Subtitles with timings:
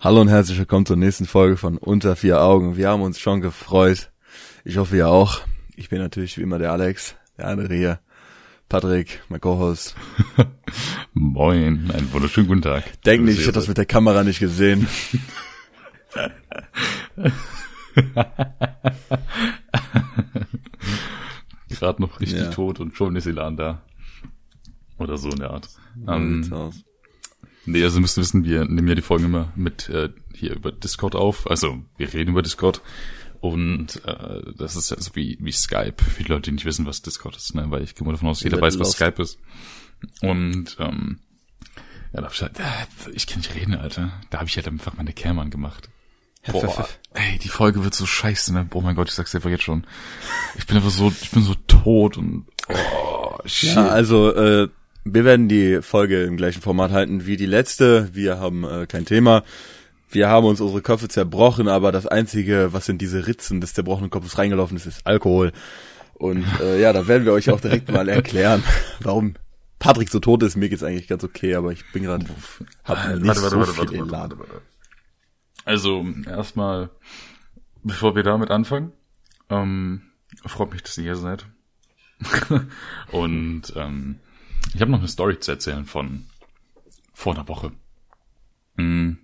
[0.00, 2.76] Hallo und herzlich willkommen zur nächsten Folge von Unter vier Augen.
[2.76, 4.12] Wir haben uns schon gefreut.
[4.64, 5.40] Ich hoffe, ihr auch.
[5.74, 7.98] Ich bin natürlich wie immer der Alex, der andere hier.
[8.68, 9.96] Patrick, mein Co-Host.
[11.14, 13.02] Moin, einen wunderschönen guten Tag.
[13.02, 14.86] Denk nicht, ich hätte das mit der Kamera nicht gesehen.
[21.68, 22.50] Gerade noch richtig Ja.
[22.50, 23.82] tot und schon ist Elan da.
[24.98, 25.68] Oder so in der Art.
[26.04, 26.72] So Ähm.
[27.66, 30.72] Nee, also müsst ihr wissen, wir nehmen ja die Folgen immer mit äh, hier über
[30.72, 31.50] Discord auf.
[31.50, 32.82] Also wir reden über Discord.
[33.40, 37.02] Und äh, das ist ja so wie, wie Skype, die Leute, die nicht wissen, was
[37.02, 37.66] Discord ist, ne?
[37.68, 38.92] Weil ich gehe mal davon aus, jeder weiß, was.
[38.92, 39.38] Skype ist.
[40.22, 41.20] Und ähm,
[42.12, 44.12] ja, da hab ich halt, äh, ich kann nicht reden, Alter.
[44.30, 45.88] Da habe ich halt einfach meine Cam angemacht.
[46.50, 48.68] Boah, ey, die Folge wird so scheiße, ne?
[48.72, 49.86] Oh mein Gott, ich sag's dir einfach jetzt schon.
[50.56, 53.74] Ich bin einfach so, ich bin so tot und oh, shit.
[53.74, 54.68] Ja, also äh,
[55.04, 58.14] wir werden die Folge im gleichen Format halten wie die letzte.
[58.14, 59.42] Wir haben äh, kein Thema.
[60.10, 64.10] Wir haben uns unsere Köpfe zerbrochen, aber das Einzige, was in diese Ritzen des zerbrochenen
[64.10, 65.52] Kopfes reingelaufen ist, ist Alkohol.
[66.14, 68.62] Und äh, ja, da werden wir euch auch direkt mal erklären,
[69.00, 69.34] warum
[69.78, 70.56] Patrick so tot ist.
[70.56, 72.26] Mir geht's eigentlich ganz okay, aber ich bin gerade
[72.84, 74.34] hab nicht so viel Elan.
[75.64, 76.90] Also, erstmal,
[77.82, 78.92] bevor wir damit anfangen,
[79.50, 80.02] ähm,
[80.46, 81.46] freut mich, dass ihr hier seid.
[83.12, 84.18] Und ähm,
[84.74, 86.26] ich habe noch eine Story zu erzählen von
[87.12, 87.72] vor einer Woche.
[88.76, 89.14] Mm.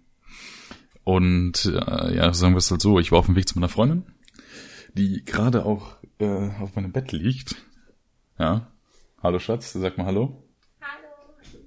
[1.05, 3.69] Und äh, ja, sagen wir es halt so, ich war auf dem Weg zu meiner
[3.69, 4.05] Freundin,
[4.95, 7.57] die gerade auch äh, auf meinem Bett liegt.
[8.39, 8.73] Ja.
[9.23, 10.45] Hallo Schatz, sag mal Hallo.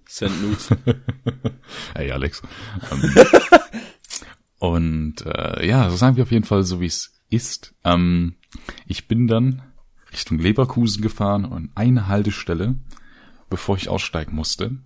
[0.08, 0.70] Send Nudes.
[1.94, 2.42] Hey Alex.
[2.92, 3.16] Ähm,
[4.60, 7.76] und äh, ja, so sagen wir auf jeden Fall so, wie es ist.
[7.84, 8.36] Ähm,
[8.86, 9.62] ich bin dann
[10.12, 12.76] Richtung Leverkusen gefahren und eine Haltestelle,
[13.50, 14.78] bevor ich aussteigen musste,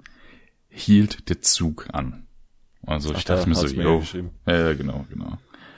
[0.70, 2.28] hielt der Zug an.
[2.86, 4.04] Also ich Ach, da dachte mir so, yo,
[4.48, 5.38] ja, genau, genau.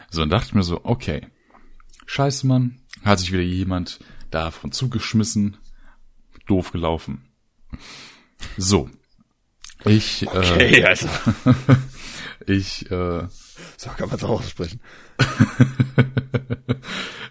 [0.09, 1.27] So, dann dachte ich mir so, okay,
[2.05, 3.99] scheiße Mann, hat sich wieder jemand
[4.31, 5.57] davon zugeschmissen,
[6.47, 7.25] doof gelaufen.
[8.57, 8.89] So,
[9.85, 11.09] ich, äh, Hey, Alter.
[12.47, 13.27] ich, äh,
[13.77, 14.79] So kann man es auch aussprechen.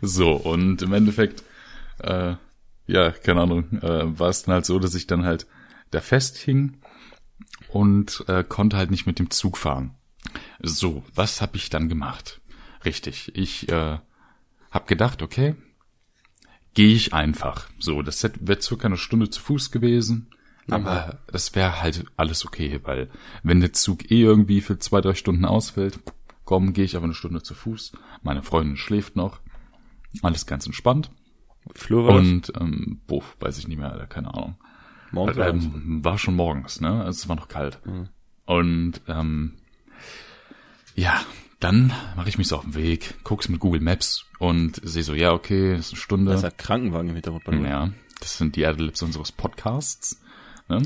[0.02, 1.42] so, und im Endeffekt,
[1.98, 2.34] äh,
[2.92, 5.46] ja, keine Ahnung, äh, war es dann halt so, dass ich dann halt
[5.90, 6.76] da festhing
[7.68, 9.94] und äh, konnte halt nicht mit dem Zug fahren.
[10.60, 12.40] So, was habe ich dann gemacht?
[12.84, 13.98] Richtig, ich äh,
[14.70, 15.54] habe gedacht, okay,
[16.74, 17.68] gehe ich einfach.
[17.78, 20.28] So, das wäre circa eine Stunde zu Fuß gewesen,
[20.68, 23.10] aber das wäre halt alles okay, weil
[23.42, 25.98] wenn der Zug eh irgendwie für zwei, drei Stunden ausfällt,
[26.44, 27.92] komm, gehe ich aber eine Stunde zu Fuß.
[28.22, 29.40] Meine Freundin schläft noch,
[30.22, 31.10] alles ganz entspannt.
[31.74, 32.16] Flur das?
[32.16, 34.56] Und ähm, boah, weiß ich nicht mehr, Alter, keine Ahnung.
[35.12, 35.64] Morgens abends?
[35.66, 37.04] Ähm, war schon morgens, ne?
[37.04, 37.78] Also es war noch kalt.
[38.46, 39.54] Und ähm,
[40.94, 41.20] ja,
[41.60, 45.14] dann mache ich mich so auf den Weg, guck's mit Google Maps und sehe so,
[45.14, 46.30] ja, okay, das ist eine Stunde.
[46.32, 47.68] Da ist ein Krankenwagen im Hintergrund bei mir.
[47.68, 47.90] Ja,
[48.20, 50.20] das sind die Adlibs unseres Podcasts.
[50.68, 50.82] Ne?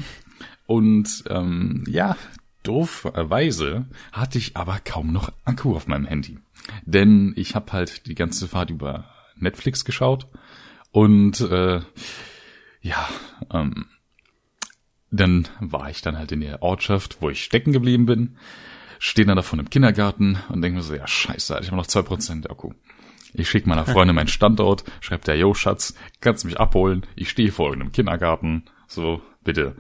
[0.67, 2.17] Und ähm, ja,
[2.63, 6.39] dooferweise hatte ich aber kaum noch Akku auf meinem Handy.
[6.85, 9.07] Denn ich habe halt die ganze Fahrt über
[9.37, 10.27] Netflix geschaut
[10.97, 11.83] und äh,
[12.81, 13.09] ja,
[13.53, 13.85] ähm,
[15.11, 18.39] dann war ich dann halt in der Ortschaft, wo ich stecken geblieben bin,
[18.99, 22.01] stehe dann davon im Kindergarten und denke mir so, ja scheiße, ich habe noch zwei
[22.01, 22.73] Prozent Akku.
[23.35, 25.93] Ich schicke meiner Freundin meinen Standort, schreibt der, yo Schatz,
[26.23, 27.05] kannst du mich abholen?
[27.15, 28.65] Ich stehe vor irgendeinem Kindergarten.
[28.89, 29.77] So, bitte.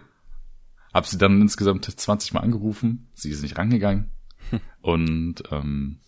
[0.92, 4.10] Hab sie dann insgesamt 20 Mal angerufen, sie ist nicht rangegangen.
[4.82, 6.00] Und ähm,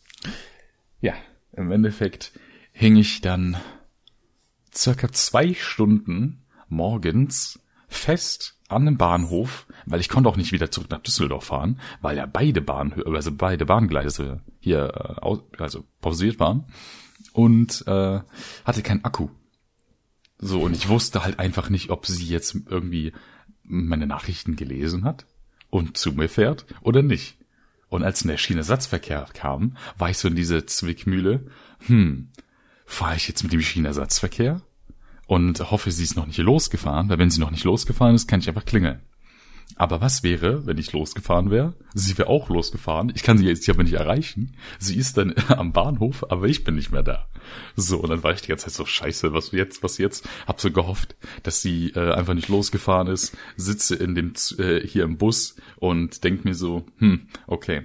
[1.00, 1.14] ja,
[1.52, 2.38] im Endeffekt
[2.72, 3.56] hing ich dann
[4.74, 10.90] circa zwei Stunden morgens fest an einem Bahnhof, weil ich konnte auch nicht wieder zurück
[10.90, 16.66] nach Düsseldorf fahren, weil ja beide Bahnhöfe, also beide Bahngleise hier äh, also pausiert waren
[17.32, 18.20] und äh,
[18.64, 19.28] hatte keinen Akku.
[20.38, 23.12] So, und ich wusste halt einfach nicht, ob sie jetzt irgendwie
[23.62, 25.26] meine Nachrichten gelesen hat
[25.70, 27.38] und zu mir fährt oder nicht.
[27.88, 31.46] Und als der Schienenersatzverkehr kam, war ich so in diese Zwickmühle,
[31.86, 32.28] hm,
[32.88, 34.62] fahre ich jetzt mit dem Schienenersatzverkehr
[35.26, 38.40] und hoffe, sie ist noch nicht losgefahren, weil wenn sie noch nicht losgefahren ist, kann
[38.40, 39.00] ich einfach klingeln.
[39.76, 41.74] Aber was wäre, wenn ich losgefahren wäre?
[41.92, 43.12] Sie wäre auch losgefahren.
[43.14, 44.56] Ich kann sie jetzt aber nicht erreichen.
[44.78, 47.28] Sie ist dann am Bahnhof, aber ich bin nicht mehr da.
[47.76, 50.26] So, und dann war ich die ganze Zeit so scheiße, was jetzt, was jetzt?
[50.46, 55.04] Hab so gehofft, dass sie äh, einfach nicht losgefahren ist, sitze in dem äh, hier
[55.04, 57.82] im Bus und denk mir so, hm, okay,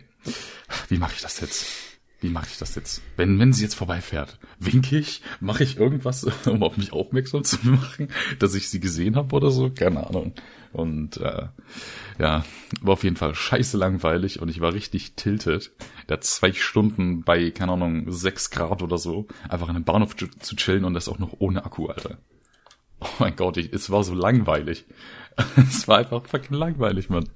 [0.88, 1.92] wie mache ich das jetzt?
[2.23, 3.01] Wie mache ich das jetzt?
[3.17, 7.57] Wenn, wenn sie jetzt vorbeifährt, winke ich, mache ich irgendwas, um auf mich aufmerksam zu
[7.67, 8.07] machen,
[8.39, 9.69] dass ich sie gesehen habe oder so?
[9.69, 10.33] Keine Ahnung.
[10.71, 11.47] Und äh,
[12.17, 12.45] ja,
[12.81, 15.71] war auf jeden Fall scheiße langweilig und ich war richtig tiltet,
[16.07, 20.27] da zwei Stunden bei, keine Ahnung, sechs Grad oder so, einfach in einem Bahnhof zu,
[20.39, 22.17] zu chillen und das auch noch ohne Akku, Alter.
[22.99, 24.85] Oh mein Gott, ich, es war so langweilig.
[25.57, 27.29] es war einfach fucking langweilig, Mann.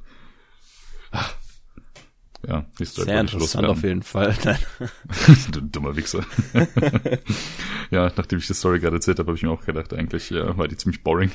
[2.46, 4.36] Ja, die Story Sehr interessant auf jeden Fall.
[4.46, 4.58] Nein.
[5.52, 6.24] du dummer Wichser.
[7.92, 10.56] ja, nachdem ich die Story gerade erzählt habe, habe ich mir auch gedacht, eigentlich ja,
[10.58, 11.32] war die ziemlich boring.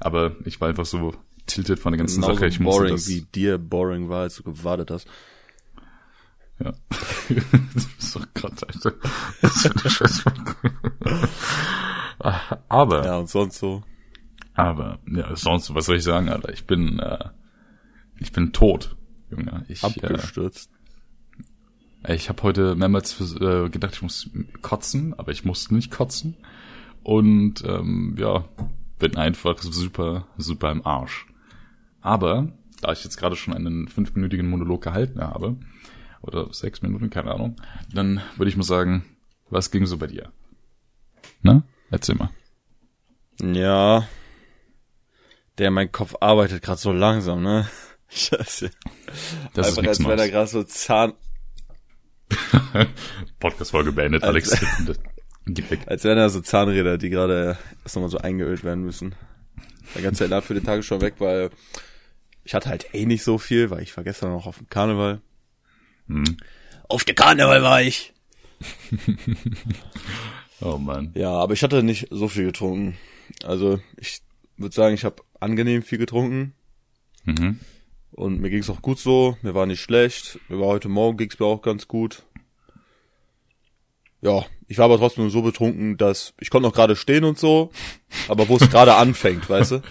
[0.00, 1.14] Aber ich war einfach so
[1.46, 2.46] tilted von der ganzen Genauso Sache.
[2.46, 5.06] Ich boring, das, wie dir boring war, als du gewartet hast.
[6.58, 6.72] Ja.
[7.74, 8.92] das ist doch Gott, Alter.
[9.42, 10.24] Das ist eine Scheiße.
[12.68, 13.82] Aber, Ja, und sonst so.
[14.54, 16.50] aber, ja, sonst, was soll ich sagen, Alter?
[16.52, 17.28] Ich bin, äh,
[18.18, 18.96] ich bin tot,
[19.30, 19.64] Junge.
[19.68, 20.70] Ich, äh, Abgestürzt.
[22.08, 24.30] Ich habe heute mehrmals äh, gedacht, ich muss
[24.62, 26.36] kotzen, aber ich musste nicht kotzen.
[27.02, 28.44] Und ähm, ja,
[28.98, 31.26] bin einfach super, super im Arsch.
[32.00, 35.56] Aber, da ich jetzt gerade schon einen fünfminütigen Monolog gehalten habe,
[36.22, 37.56] oder sechs Minuten, keine Ahnung,
[37.92, 39.04] dann würde ich mal sagen,
[39.50, 40.32] was ging so bei dir?
[41.42, 42.30] Na, erzähl mal.
[43.40, 44.06] Ja.
[45.58, 47.68] Der, mein Kopf arbeitet gerade so langsam, ne?
[48.08, 48.70] Scheiße.
[49.54, 51.12] Das Einfach ist als wenn er gerade so Zahn,
[53.40, 54.66] Podcast-Folge beendet, Als- Alex.
[55.48, 55.80] Gib weg.
[55.86, 59.14] als wären da so Zahnräder, die gerade erst nochmal so eingeölt werden müssen.
[59.94, 61.50] Der ganze Ernat für den Tag ist schon weg, weil
[62.42, 65.20] ich hatte halt eh nicht so viel, weil ich war gestern noch auf dem Karneval.
[66.08, 66.36] Hm.
[66.88, 68.12] Auf der Karneval war ich.
[70.60, 71.12] Oh man.
[71.14, 72.96] Ja, aber ich hatte nicht so viel getrunken.
[73.44, 74.22] Also ich
[74.56, 76.54] würde sagen, ich habe angenehm viel getrunken
[77.24, 77.60] Mhm.
[78.16, 79.36] Und mir ging's auch gut so.
[79.42, 80.40] Mir war nicht schlecht.
[80.48, 82.24] Mir war heute Morgen ging's mir auch ganz gut.
[84.22, 87.38] Ja, ich war aber trotzdem nur so betrunken, dass ich konnte noch gerade stehen und
[87.38, 87.70] so,
[88.28, 89.82] aber wo es gerade anfängt, weißt du?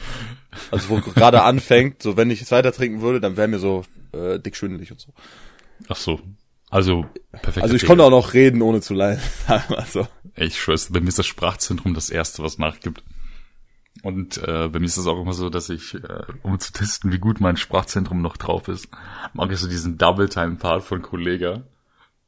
[0.72, 3.84] Also wo gerade anfängt, so wenn ich es weiter trinken würde, dann wäre mir so
[4.14, 5.14] äh, dick schwindelig und so.
[5.88, 6.20] Ach so.
[6.70, 7.64] Also, perfekt.
[7.64, 9.22] Also ich konnte auch noch reden, ohne zu leiden.
[9.70, 13.04] also Ich schwör's, bei mir ist das Sprachzentrum das erste, was nachgibt.
[14.04, 17.12] Und äh, bei mir ist es auch immer so, dass ich, äh, um zu testen,
[17.12, 18.90] wie gut mein Sprachzentrum noch drauf ist,
[19.34, 21.64] mag ich so diesen Double-Time-Part von Kollega.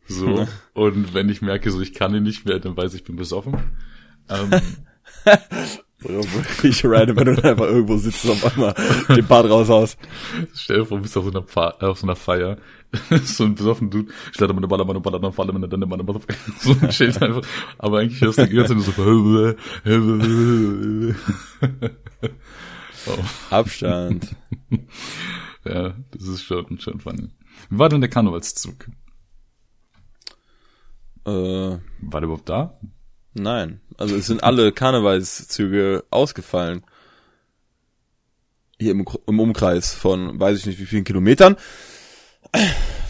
[0.08, 0.48] So.
[0.74, 3.18] Und wenn ich merke, so ich kann ihn nicht mehr, dann weiß ich, ich bin
[3.18, 3.56] besoffen.
[4.30, 4.52] Ähm,
[6.00, 8.74] wirklich random, wenn du einfach irgendwo sitzt und auf einmal
[9.10, 9.98] den Bart raushaust.
[10.54, 12.58] stell dir vor, du bist auf so einer, Fa auf so einer Feier.
[13.24, 16.22] so ein besoffen Dude, stellt meine Baller, meine Baller, meine Baller, meine dann meine Baller.
[16.60, 17.42] So ein Schild einfach.
[17.78, 19.56] Aber eigentlich hörst du die ganze Zeit nur so.
[23.12, 23.24] oh.
[23.50, 24.36] Abstand.
[25.66, 27.30] Ja, das ist schon, schon funny.
[27.69, 28.88] Wie war denn der Karnevalszug?
[31.25, 31.80] äh, War
[32.12, 32.80] der überhaupt da?
[33.33, 33.81] nein.
[33.98, 36.83] Also es sind alle Karnevalszüge ausgefallen.
[38.80, 41.57] Hier im, im Umkreis von weiß ich nicht wie vielen Kilometern.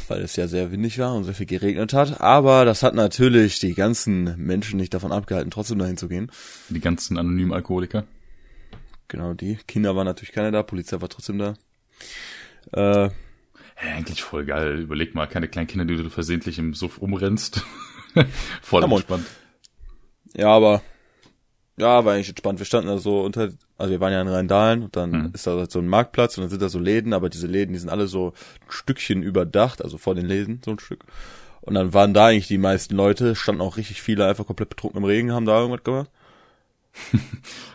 [0.07, 2.21] Weil es ja sehr windig war und sehr viel geregnet hat.
[2.21, 6.31] Aber das hat natürlich die ganzen Menschen nicht davon abgehalten, trotzdem dahin zu gehen.
[6.69, 8.05] Die ganzen anonymen Alkoholiker.
[9.09, 11.53] Genau, die Kinder waren natürlich keine da, Polizei war trotzdem da.
[12.71, 13.09] Äh,
[13.75, 14.79] Hä, eigentlich voll geil.
[14.79, 17.63] Überleg mal, keine kleinen Kinder, die du versehentlich im Suff umrennst.
[18.61, 19.27] voll Ja, entspannt.
[20.33, 20.81] Ja, aber
[21.79, 22.59] ja, war eigentlich entspannt.
[22.59, 25.31] Wir standen da so unter, also wir waren ja in Rheindahlen und dann Mhm.
[25.33, 27.79] ist da so ein Marktplatz und dann sind da so Läden, aber diese Läden, die
[27.79, 28.29] sind alle so
[28.65, 31.03] ein Stückchen überdacht, also vor den Läden so ein Stück.
[31.61, 34.99] Und dann waren da eigentlich die meisten Leute, standen auch richtig viele einfach komplett betrunken
[34.99, 36.09] im Regen, haben da irgendwas gemacht.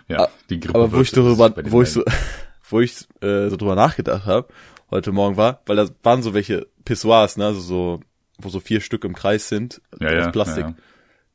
[0.09, 2.03] Ja, die Grippe Aber wo ich darüber, wo ich so,
[2.71, 4.49] wo ich äh, so drüber nachgedacht habe,
[4.91, 8.00] heute Morgen war, weil da waren so welche Pissoirs, ne, also so,
[8.38, 10.77] wo so vier Stück im Kreis sind, ja, aus ja, Plastik, Ja, ja.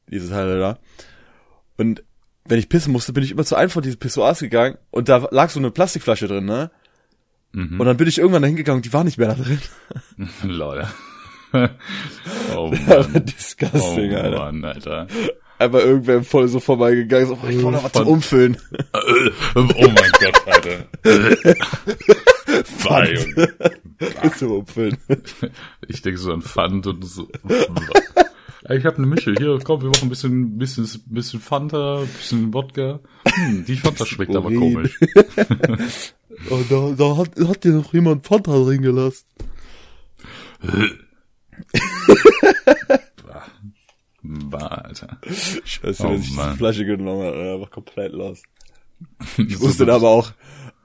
[0.09, 0.77] diese Teile da.
[1.77, 2.03] Und
[2.47, 5.27] wenn ich pissen musste, bin ich immer zu einem von diesen Pissoirs gegangen und da
[5.31, 6.71] lag so eine Plastikflasche drin, ne?
[7.51, 7.79] Mhm.
[7.79, 9.61] Und dann bin ich irgendwann da hingegangen und die war nicht mehr da drin.
[10.43, 10.85] Lol.
[12.55, 13.25] oh Mann.
[13.25, 14.39] disgusting, oh Alter.
[14.39, 15.07] Mann, Alter.
[15.59, 18.57] Einfach irgendwer voll so vorbeigegangen, so, oh, ich brauche noch was zum Umfüllen.
[19.55, 20.85] oh mein Gott, Alter.
[22.83, 24.33] Bah, Junge.
[24.35, 24.97] zum Umfüllen.
[25.87, 27.27] Ich denke so an Pfand und so.
[28.69, 29.33] Ich habe eine Mische.
[29.37, 32.99] Hier, komm, wir machen ein bisschen, bisschen, bisschen Fanta, bisschen Wodka.
[33.27, 34.99] Hm, die Fanta schmeckt aber komisch.
[36.51, 39.25] Oh, da, da hat, hat dir noch jemand Fanta drin gelassen.
[44.23, 45.17] War, Alter.
[45.63, 46.51] Scheiße, Oh, wenn ich Mann.
[46.51, 48.43] die Flasche genommen habe, einfach komplett los.
[49.37, 50.31] Ich Ich musste da aber auch,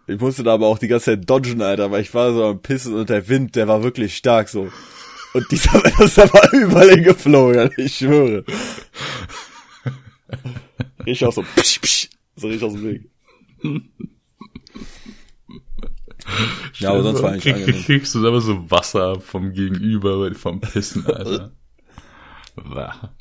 [0.06, 2.60] ich musste da aber auch die ganze Zeit dodgen, Alter, weil ich war so am
[2.62, 4.70] Pissen und der Wind, der war wirklich stark so.
[5.34, 8.44] Und dieser ist aber überall hingeflogen, ich schwöre.
[11.04, 13.10] Ich auch so, psch, psch, so richtig aus dem Weg.
[16.74, 17.84] Ja, aber sonst war eigentlich Krieg, angenehm.
[17.84, 21.52] Kriegst du aber so Wasser vom Gegenüber, vom Pissen, Alter.
[22.56, 23.12] Wah.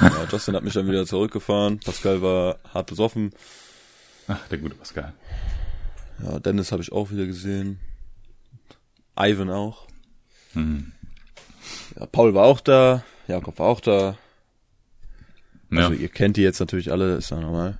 [0.00, 1.80] Ja, Justin hat mich dann wieder zurückgefahren.
[1.80, 3.32] Pascal war hart besoffen.
[4.28, 5.12] Ach, der gute Pascal.
[6.22, 7.78] Ja, Dennis habe ich auch wieder gesehen.
[9.18, 9.86] Ivan auch.
[10.52, 10.92] Hm.
[11.98, 13.04] Ja, Paul war auch da.
[13.28, 14.16] Jakob war auch da.
[15.70, 15.82] Ja.
[15.88, 17.78] Also ihr kennt die jetzt natürlich alle, ist ja normal.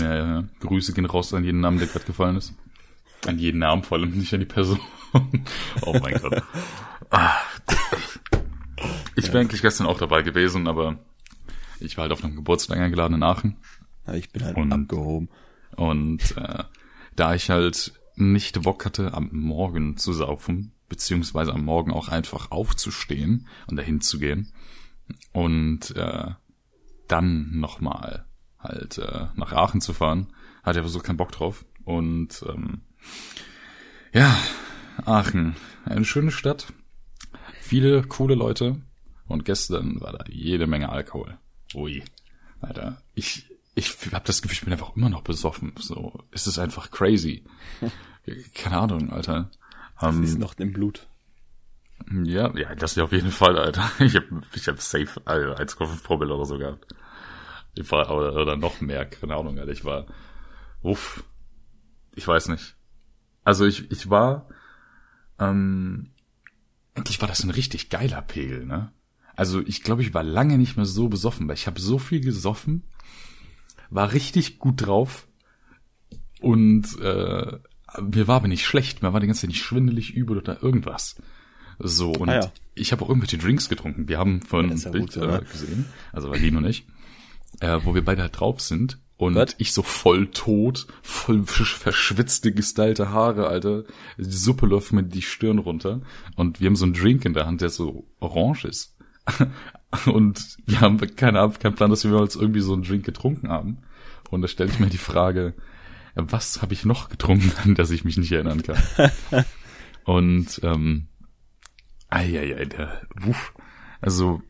[0.00, 0.44] Ja, ja, ja.
[0.60, 2.54] Grüße gehen raus an jeden Namen, der gerade gefallen ist.
[3.26, 4.80] An jeden Namen, vor allem nicht an die Person.
[5.82, 6.42] oh mein Gott.
[9.16, 10.98] Ich wäre eigentlich gestern auch dabei gewesen, aber
[11.80, 13.56] ich war halt auf einem Geburtstag eingeladen in Aachen.
[14.06, 15.28] Ja, ich bin halt Und- abgehoben.
[15.76, 16.64] Und äh,
[17.14, 22.50] da ich halt nicht Bock hatte, am Morgen zu saufen, beziehungsweise am Morgen auch einfach
[22.50, 24.52] aufzustehen und dahin zu gehen
[25.32, 26.30] und äh,
[27.06, 28.26] dann nochmal
[28.58, 31.64] halt äh, nach Aachen zu fahren, hatte aber so keinen Bock drauf.
[31.84, 32.82] Und ähm,
[34.12, 34.36] ja,
[35.04, 36.72] Aachen, eine schöne Stadt,
[37.60, 38.82] viele coole Leute
[39.26, 41.38] und gestern war da jede Menge Alkohol.
[41.74, 42.02] Ui,
[42.60, 45.72] Alter, ich ich habe das Gefühl, ich bin einfach immer noch besoffen.
[45.78, 47.44] So, es ist einfach crazy.
[48.54, 49.50] Keine Ahnung, Alter.
[50.00, 51.08] Ähm, Ist noch im Blut.
[52.24, 53.90] ja, ja, das ja auf jeden Fall, Alter.
[54.00, 54.24] Ich hab,
[54.54, 56.86] ich hab safe Alter, 1,5 Promille oder so gehabt.
[57.74, 59.72] Ich war, oder, oder noch mehr, keine Ahnung, Alter.
[59.72, 60.06] Ich war,
[60.82, 61.24] uff,
[62.14, 62.76] ich weiß nicht.
[63.44, 64.48] Also ich, ich war,
[65.38, 66.10] ähm,
[66.94, 68.92] eigentlich war das ein richtig geiler Pegel, ne?
[69.36, 72.20] Also ich glaube, ich war lange nicht mehr so besoffen, weil ich habe so viel
[72.20, 72.82] gesoffen,
[73.88, 75.28] war richtig gut drauf
[76.40, 77.58] und äh,
[78.00, 81.16] mir war aber nicht schlecht, mir war die ganze Zeit nicht schwindelig, übel oder irgendwas.
[81.78, 82.52] So, und Ah ja.
[82.74, 84.08] ich habe auch irgendwelche Drinks getrunken.
[84.08, 86.86] Wir haben von ja Bild gut äh, gesehen, also Valin und ich,
[87.60, 88.98] äh, wo wir beide halt drauf sind.
[89.16, 89.56] Und Was?
[89.58, 93.82] ich so voll tot, voll versch- verschwitzte, gestylte Haare, Alter.
[94.16, 96.02] Die Suppe läuft mir die Stirn runter.
[96.36, 98.96] Und wir haben so einen Drink in der Hand, der so orange ist.
[100.06, 103.48] Und wir haben keine Ahnung, keinen Plan, dass wir mal irgendwie so einen Drink getrunken
[103.48, 103.78] haben.
[104.30, 105.54] Und da stelle ich mir die Frage,
[106.26, 108.78] was habe ich noch getrunken, an das ich mich nicht erinnern kann?
[110.04, 111.08] Und ähm,
[112.08, 113.52] Eieiei, der Wuff.
[114.00, 114.42] Also,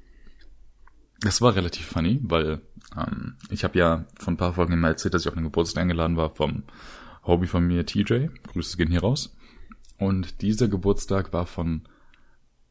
[1.21, 2.61] das war relativ funny, weil
[2.97, 5.83] ähm, ich habe ja von ein paar Folgen mal erzählt, dass ich auf einen Geburtstag
[5.83, 6.63] eingeladen war vom
[7.25, 8.29] Hobby von mir, TJ.
[8.47, 9.37] Grüße gehen hier raus.
[9.99, 11.83] Und dieser Geburtstag war von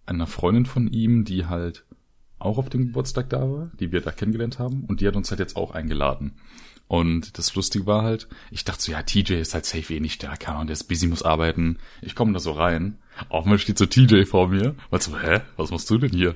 [0.05, 1.85] einer Freundin von ihm, die halt
[2.39, 4.85] auch auf dem Geburtstag da war, die wir da kennengelernt haben.
[4.85, 6.39] Und die hat uns halt jetzt auch eingeladen.
[6.87, 10.23] Und das Lustige war halt, ich dachte so, ja, TJ ist halt safe eh nicht
[10.23, 11.79] da, keine Ahnung, der ist busy, muss arbeiten.
[12.01, 12.97] Ich komme da so rein.
[13.29, 14.75] Auf einmal steht so TJ vor mir.
[14.89, 16.35] Und so, hä, was machst du denn hier?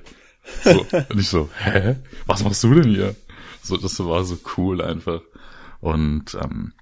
[0.64, 3.16] So, und ich so, hä, was machst du denn hier?
[3.62, 5.22] So, das war so cool einfach.
[5.80, 6.74] Und ähm,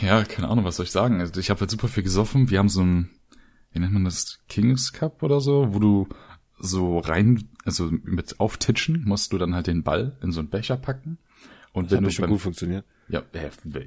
[0.00, 1.20] ja, keine Ahnung, was soll ich sagen.
[1.20, 2.50] Also ich habe halt super viel gesoffen.
[2.50, 3.10] Wir haben so ein,
[3.72, 6.08] wie nennt man das, Kings Cup oder so, wo du
[6.58, 10.76] so rein, also mit Auftitschen musst du dann halt den Ball in so einen Becher
[10.76, 11.18] packen.
[11.76, 12.84] Und Das wenn hat du bestimmt beim- gut funktioniert.
[13.08, 13.22] ja,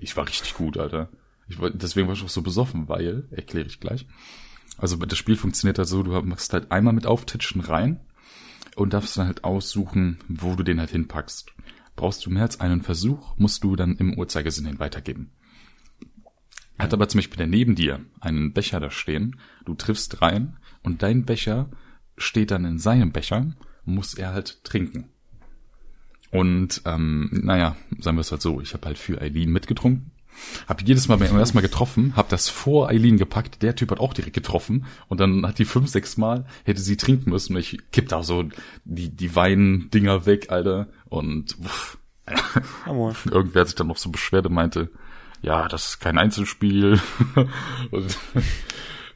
[0.01, 1.09] ich war richtig gut, Alter.
[1.47, 4.05] Ich war, deswegen war ich auch so besoffen, weil, erkläre ich gleich.
[4.77, 7.99] Also das Spiel funktioniert halt so, du machst halt einmal mit Auftitschen rein
[8.75, 11.51] und darfst dann halt aussuchen, wo du den halt hinpackst.
[11.95, 15.31] Brauchst du mehr als einen Versuch, musst du dann im Uhrzeigersinn hin weitergeben.
[16.77, 21.01] Hat aber zum Beispiel der neben dir einen Becher da stehen, du triffst rein und
[21.01, 21.69] dein Becher
[22.17, 23.53] steht dann in seinem Becher,
[23.83, 25.09] muss er halt trinken.
[26.31, 30.11] Und ähm, naja, sagen wir es halt so, ich habe halt für Eileen mitgetrunken.
[30.67, 33.99] Hab jedes Mal beim ersten Mal getroffen, hab das vor Eileen gepackt, der Typ hat
[33.99, 37.59] auch direkt getroffen und dann hat die fünf, sechs Mal, hätte sie trinken müssen und
[37.59, 38.45] ich kipp da so
[38.85, 40.87] die, die Weindinger weg, Alter.
[41.09, 41.97] Und uff,
[42.85, 43.15] moin.
[43.31, 44.89] irgendwer hat sich dann noch so beschwert und meinte,
[45.41, 47.01] ja, das ist kein Einzelspiel.
[47.91, 48.17] und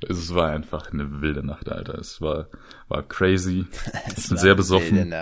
[0.08, 1.98] es war einfach eine wilde Nacht, Alter.
[1.98, 2.48] Es war,
[2.88, 3.66] war crazy.
[4.18, 5.14] Ich bin sehr besoffen.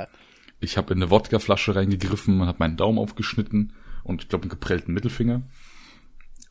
[0.62, 4.52] Ich habe in eine Wodkaflasche reingegriffen und habe meinen Daumen aufgeschnitten und ich glaube einen
[4.52, 5.42] geprellten Mittelfinger.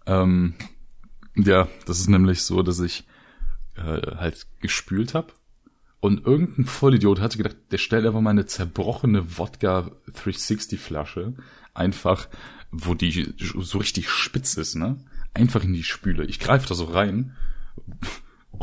[0.07, 0.55] Ähm,
[1.37, 3.05] ja, das ist nämlich so, dass ich
[3.77, 5.33] äh, halt gespült habe
[6.01, 11.35] und irgendein Vollidiot hatte gedacht, der stellt einfach mal eine zerbrochene Wodka 360 Flasche
[11.75, 12.29] einfach,
[12.71, 14.97] wo die so richtig spitz ist, ne?
[15.35, 16.25] Einfach in die Spüle.
[16.25, 17.37] Ich greife da so rein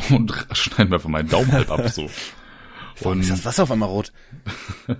[0.09, 2.09] und schneide mir einfach meinen Daumen halb ab so.
[3.01, 4.11] Warum ist das Wasser auf einmal rot?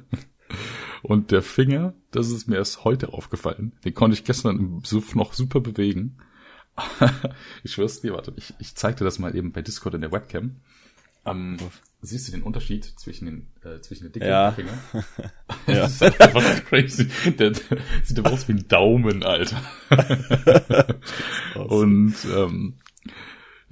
[1.04, 3.74] Und der Finger, das ist mir erst heute aufgefallen.
[3.86, 6.18] Den konnte ich gestern im Suff noch super bewegen.
[7.64, 10.12] ich schwör's dir, warte, ich, ich zeig dir das mal eben bei Discord in der
[10.12, 10.58] Webcam.
[11.26, 11.58] Ähm,
[12.02, 14.50] siehst du den Unterschied zwischen den, äh, zwischen den dicken Ja.
[14.50, 14.78] und Finger?
[14.94, 15.04] Ja.
[15.68, 17.10] Das ist einfach crazy.
[17.26, 19.62] Der, der sieht aber aus wie ein Daumen, Alter.
[21.56, 22.76] Und ähm,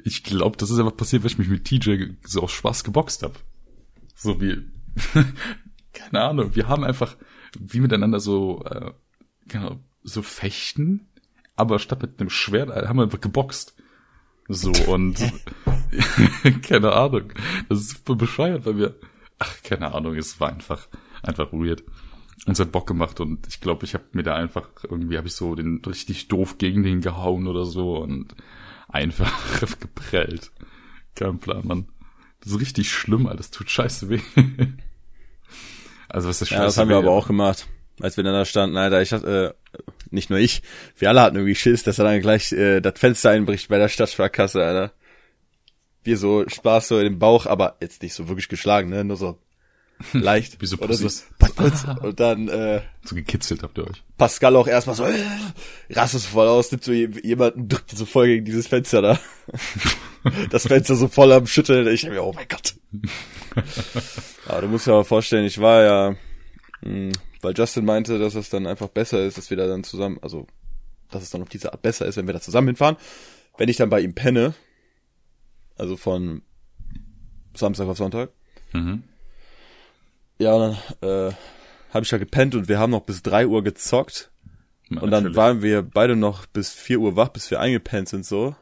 [0.03, 3.23] ich glaube, das ist einfach passiert, weil ich mich mit TJ so aus Spaß geboxt
[3.23, 3.35] habe.
[4.15, 4.57] So wie,
[5.95, 7.15] keine Ahnung, wir haben einfach
[7.57, 8.91] wie miteinander so, äh,
[9.47, 11.07] genau, so fechten,
[11.55, 13.75] aber statt mit einem Schwert äh, haben wir einfach geboxt.
[14.47, 15.17] So und
[16.61, 17.31] keine Ahnung,
[17.69, 18.95] das ist super bescheuert, weil wir,
[19.39, 20.87] ach keine Ahnung, es war einfach
[21.23, 21.83] einfach weird.
[22.45, 25.27] Und es hat Bock gemacht und ich glaube, ich habe mir da einfach irgendwie habe
[25.27, 28.35] ich so den richtig doof gegen den gehauen oder so und
[28.87, 29.31] einfach
[29.79, 30.51] geprellt.
[31.15, 31.87] Kein Plan, Mann.
[32.41, 33.37] Das ist richtig schlimm, Alter.
[33.37, 34.19] Das tut scheiße weh.
[36.15, 37.67] Also was ist scheiße Ja, das haben wir aber auch gemacht.
[37.99, 39.81] Als wir dann da standen, Alter, ich hatte, äh,
[40.11, 40.61] nicht nur ich,
[40.97, 43.89] wir alle hatten irgendwie Schiss, dass er dann gleich äh, das Fenster einbricht bei der
[43.89, 44.93] Stadtsparkasse, Alter.
[46.03, 49.03] Wir so Spaß so in den Bauch, aber jetzt nicht so wirklich geschlagen, ne?
[49.03, 49.37] Nur so
[50.13, 50.61] leicht.
[50.61, 51.07] Wie so oder so.
[52.01, 54.03] Und dann äh, So gekitzelt habt ihr euch.
[54.17, 55.13] Pascal auch erstmal so, äh,
[55.91, 59.19] rastet so voll aus, nimmt so je- jemanden, drückt so voll gegen dieses Fenster da.
[60.49, 61.87] das Fenster so voll am Schütteln.
[61.87, 62.75] Ich hab mir, oh mein Gott.
[64.47, 66.15] Aber du musst dir aber vorstellen, ich war ja,
[66.81, 67.11] mh,
[67.41, 70.45] weil Justin meinte, dass es dann einfach besser ist, dass wir da dann zusammen, also,
[71.09, 72.97] dass es dann auf diese Art besser ist, wenn wir da zusammen hinfahren.
[73.57, 74.53] Wenn ich dann bei ihm penne,
[75.77, 76.41] also von
[77.55, 78.29] Samstag auf Sonntag,
[78.73, 79.03] Mhm.
[80.37, 81.33] Ja, und dann äh,
[81.93, 84.31] habe ich da gepennt und wir haben noch bis drei Uhr gezockt.
[84.89, 85.37] Ja, Und dann natürlich.
[85.37, 88.55] waren wir beide noch bis 4 Uhr wach, bis wir eingepennt sind so.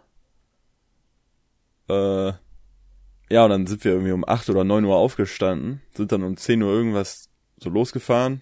[1.90, 2.34] Äh,
[3.30, 6.38] ja, und dann sind wir irgendwie um 8 oder 9 Uhr aufgestanden, sind dann um
[6.38, 8.42] 10 Uhr irgendwas so losgefahren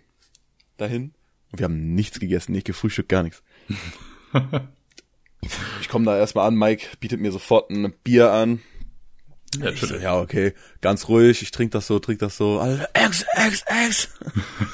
[0.77, 1.13] dahin.
[1.51, 3.41] Und wir haben nichts gegessen, nicht gefrühstückt, gar nichts.
[5.81, 8.61] ich komme da erstmal an, Mike bietet mir sofort ein Bier an.
[9.59, 12.59] Ja, so, ja, okay, ganz ruhig, ich trinke das so, trink das so.
[12.59, 14.09] Alle, Ex, Ex, Ex.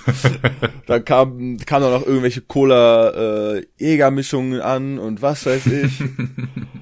[0.86, 6.04] dann kam, kam dann noch irgendwelche Cola äh, Jägermischungen an und was weiß ich.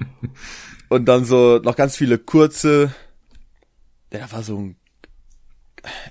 [0.88, 2.94] und dann so noch ganz viele kurze.
[4.12, 4.76] Ja, da war so ein,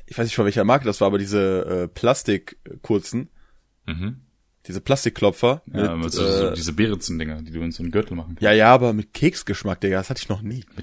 [0.08, 3.30] ich weiß nicht von welcher Marke das war, aber diese äh, Plastik-kurzen,
[3.88, 4.22] Mhm.
[4.68, 5.62] diese Plastikklopfer.
[5.72, 8.30] Ja, mit, mit, so, so äh, diese Beerenzen-Dinger, die du in so einen Gürtel machen
[8.30, 8.42] kannst.
[8.42, 10.64] ja, ja, aber mit Keksgeschmack, Digga, das hatte ich noch nie.
[10.76, 10.82] Ah,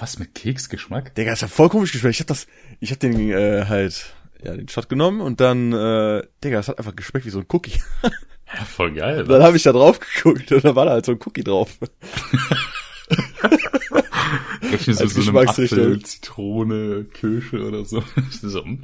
[0.00, 1.14] was mit Keksgeschmack?
[1.14, 2.14] Digga, ist ja voll komisch geschmeckt.
[2.16, 2.46] Ich hab das,
[2.80, 6.78] ich hab den äh, halt, ja, den Shot genommen und dann, äh, Digga, das hat
[6.78, 7.80] einfach geschmeckt wie so ein Cookie.
[8.54, 9.24] Ja, voll geil.
[9.24, 11.78] dann habe ich da drauf geguckt und da war da halt so ein Cookie drauf.
[14.78, 15.78] So als so einem Geschmacksrichtung.
[15.78, 18.02] Apfel, Zitrone, Kirsche oder so.
[18.30, 18.80] Ich so, hm,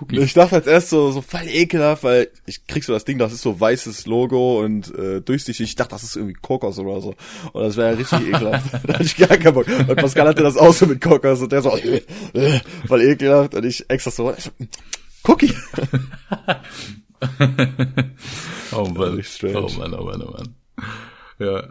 [0.00, 0.20] Cookie.
[0.20, 3.32] Ich dachte als erst so, so voll ekelhaft, weil ich krieg so das Ding, das
[3.32, 5.70] ist so weißes Logo und äh, durchsichtig.
[5.70, 7.14] Ich dachte, das ist irgendwie Kokos oder so.
[7.52, 8.74] Und das wäre ja richtig ekelhaft.
[8.86, 9.66] da hatte ich gar keinen Bock.
[9.68, 12.02] Und Pascal hatte das auch so mit Kokos und der so, äh,
[12.32, 13.54] äh, voll ekelhaft.
[13.54, 14.50] Und ich extra so, ich so,
[15.24, 15.52] Cookie.
[18.72, 19.22] oh Mann.
[19.54, 20.54] Oh Mann, oh Mann, oh Mann.
[21.42, 21.68] Ja.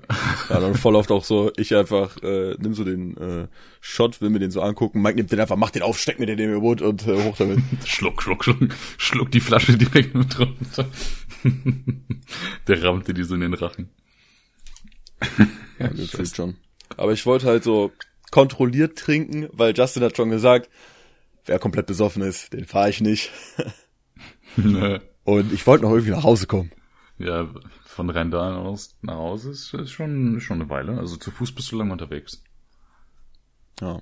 [0.49, 3.47] Ja, dann voll oft auch so, ich einfach äh, nimm so den äh,
[3.79, 6.25] Shot, will mir den so angucken, Mike nimmt den einfach, macht den auf, steckt mir
[6.25, 7.59] den in den Mund und äh, hoch damit.
[7.85, 8.57] Schluck, schluck, schluck.
[8.97, 10.85] Schluck die Flasche direkt mit runter.
[12.67, 13.89] Der rammte die so in den Rachen.
[15.79, 16.57] Ja, gefühlt schon.
[16.95, 17.91] Aber ich wollte halt so
[18.29, 20.69] kontrolliert trinken, weil Justin hat schon gesagt,
[21.45, 23.31] wer komplett besoffen ist, den fahre ich nicht.
[25.23, 26.71] Und ich wollte noch irgendwie nach Hause kommen.
[27.17, 27.49] ja,
[27.91, 30.97] von Rheindahn aus nach Hause ist, ist schon, ist schon eine Weile.
[30.97, 32.43] Also zu Fuß bist du lange unterwegs.
[33.79, 33.99] Ja,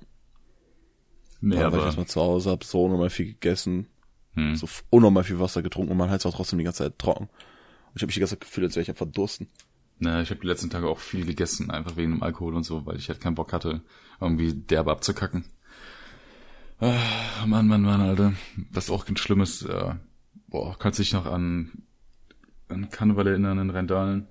[1.40, 3.86] Nee, ja war ich aber erstmal zu Hause, hab so unnormal viel gegessen,
[4.34, 4.56] hm.
[4.56, 7.24] so unnormal viel Wasser getrunken und mein Hals war trotzdem die ganze Zeit trocken.
[7.24, 9.48] Und ich habe mich die ganze Zeit gefühlt, als wäre ich am verdursten.
[9.98, 12.86] Na, ich habe die letzten Tage auch viel gegessen, einfach wegen dem Alkohol und so,
[12.86, 13.82] weil ich halt keinen Bock hatte,
[14.20, 15.44] irgendwie derbe abzukacken.
[16.78, 18.32] Ah, Mann, Mann, Mann, Alter.
[18.70, 19.94] Was auch ganz schlimm ist, äh,
[20.48, 21.84] boah, kannst du dich noch an,
[22.70, 24.26] an Karneval erinnern in Rheindahlen?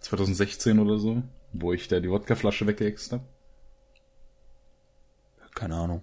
[0.00, 3.22] 2016 oder so, wo ich da die Wodkaflasche weggeext hab?
[5.54, 6.02] Keine Ahnung.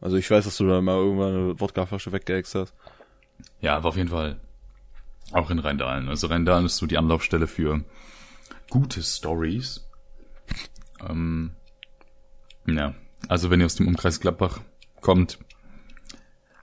[0.00, 2.74] Also ich weiß, dass du da mal irgendwann eine Wodkaflasche weggeext hast.
[3.60, 4.40] Ja, aber auf jeden Fall
[5.32, 6.08] auch in Rheindahlen.
[6.08, 7.84] Also Rheindahlen ist so die Anlaufstelle für
[8.70, 9.86] gute Stories.
[11.06, 11.52] Ähm,
[12.66, 12.94] ja,
[13.28, 14.60] also wenn ihr aus dem Umkreis Gladbach
[15.00, 15.38] kommt,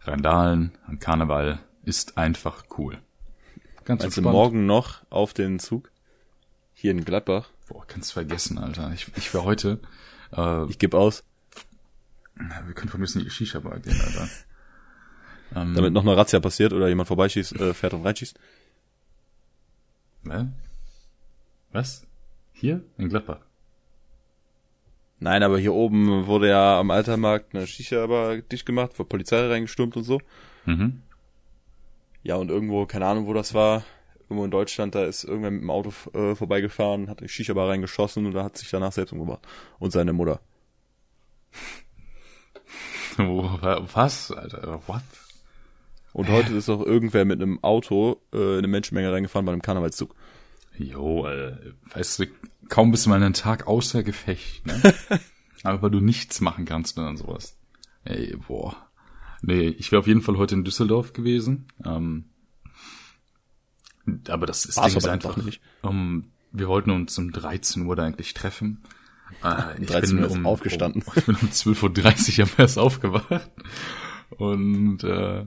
[0.02, 3.00] Rheindahlen am Karneval ist einfach cool.
[3.86, 4.32] Ganz du entspannt.
[4.34, 5.92] morgen noch auf den Zug?
[6.74, 7.50] Hier in Gladbach?
[7.68, 8.92] Boah, kannst vergessen, Alter.
[8.94, 9.80] Ich, ich wäre heute,
[10.36, 11.24] äh, Ich gebe aus.
[12.36, 14.30] wir können von mir in die Shisha-Bar gehen, Alter.
[15.56, 18.40] Ähm, Damit noch eine Razzia passiert oder jemand vorbeischießt, äh, fährt und reinschießt.
[20.30, 20.48] Hä?
[21.72, 22.06] Was?
[22.54, 22.84] Hier?
[22.98, 23.40] In Gladbach?
[25.20, 29.48] Nein, aber hier oben wurde ja am Altermarkt eine Shisha aber dicht gemacht, vor Polizei
[29.48, 30.20] reingestürmt und so.
[30.66, 31.02] Mhm.
[32.24, 33.84] Ja, und irgendwo, keine Ahnung, wo das war,
[34.22, 38.26] irgendwo in Deutschland, da ist irgendwer mit dem Auto äh, vorbeigefahren, hat die Shisha-Bar reingeschossen
[38.26, 39.46] und da hat sich danach selbst umgebracht.
[39.80, 40.40] Und seine Mutter.
[43.18, 44.82] Was, Alter?
[44.88, 45.04] What?
[46.14, 49.62] Und heute ist auch irgendwer mit einem Auto äh, in eine Menschenmenge reingefahren bei einem
[49.62, 50.16] Karnevalszug.
[50.78, 51.58] Jo, äh,
[51.94, 52.26] weißt du,
[52.70, 54.82] kaum bist du mal einen Tag außer Gefecht, ne?
[55.64, 57.58] Aber weil du nichts machen kannst und dann sowas.
[58.06, 58.76] Ey, boah.
[59.46, 61.68] Nee, ich wäre auf jeden Fall heute in Düsseldorf gewesen.
[61.84, 62.26] Ähm,
[64.30, 65.62] aber das ist, War's aber einfach nicht.
[65.82, 68.84] Um, wir wollten uns um 13 Uhr da eigentlich treffen.
[69.44, 71.04] Äh, ich 13 Uhr ist aufgestanden.
[71.06, 73.52] Um, ich bin um 12.30 Uhr am erst aufgewacht.
[74.38, 75.46] Und äh,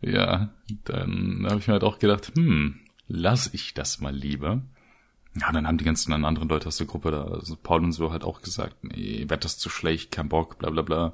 [0.00, 0.48] ja,
[0.84, 4.62] dann habe ich mir halt auch gedacht, hm, lass ich das mal lieber.
[5.38, 8.10] Ja, dann haben die ganzen anderen Leute aus der Gruppe da, also Paul und so
[8.10, 11.12] halt auch gesagt, nee, Wetter ist zu schlecht, kein Bock, bla bla bla.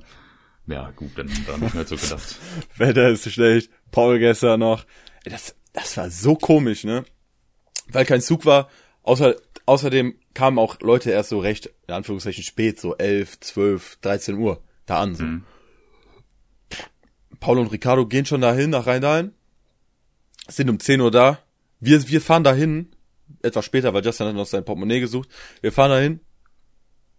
[0.68, 2.36] Ja, gut, dann, dann mir halt so gedacht.
[2.76, 3.70] Wetter ist schlecht.
[3.90, 4.84] Paul gestern noch.
[5.24, 7.04] Das, das war so komisch, ne?
[7.90, 8.68] Weil kein Zug war.
[9.02, 14.36] Außer, außerdem kamen auch Leute erst so recht, in Anführungszeichen spät, so 11, 12, 13
[14.36, 15.14] Uhr da an.
[15.14, 15.24] So.
[15.24, 15.44] Mhm.
[17.40, 19.32] Paul und Ricardo gehen schon dahin, nach Rheindahln.
[20.48, 21.38] Sind um 10 Uhr da.
[21.80, 22.90] Wir, wir fahren dahin.
[23.42, 25.28] Etwas später, weil Justin hat noch sein Portemonnaie gesucht.
[25.62, 26.20] Wir fahren dahin.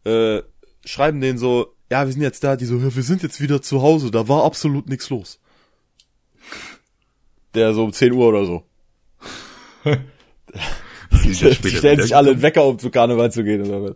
[0.06, 0.44] Äh,
[0.90, 2.56] schreiben denen so, ja, wir sind jetzt da.
[2.56, 4.12] Die so, wir sind jetzt wieder zu Hause.
[4.12, 5.40] Da war absolut nichts los.
[7.54, 8.64] Der so um 10 Uhr oder so.
[11.24, 13.62] Die stellen sich alle einen Wecker, um zu Karneval zu gehen.
[13.68, 13.96] Oder was.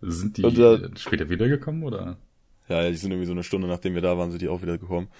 [0.00, 2.18] Sind die Und, äh, später wiedergekommen oder?
[2.68, 4.62] Ja, ja, die sind irgendwie so eine Stunde, nachdem wir da waren, sind die auch
[4.62, 5.08] wieder gekommen.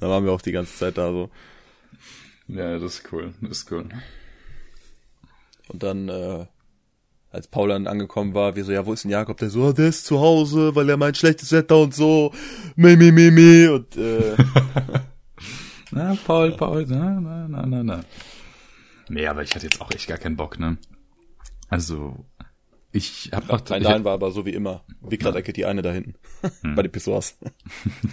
[0.00, 1.30] Da waren wir auch die ganze Zeit da so.
[2.48, 3.88] Ja, das ist cool, das ist cool.
[5.68, 6.46] Und dann, äh,
[7.32, 9.38] als Paul dann angekommen war, wir so, ja, wo ist denn Jakob?
[9.38, 12.32] Der so, ah, der ist zu Hause, weil er meint schlechtes Wetter und so.
[12.76, 13.66] Mi, mi, mi, mi.
[13.68, 14.36] Und, äh,
[15.90, 18.04] Na, Paul, Paul, na, na, na, na, na.
[19.08, 20.76] Nee, aber ich hatte jetzt auch echt gar keinen Bock, ne?
[21.68, 22.26] Also,
[22.92, 24.84] ich hab auch, Nein, nein, war aber so wie immer.
[25.00, 26.14] Wickrad-Ecke, die eine da hinten.
[26.74, 27.38] Bei den Pissoirs.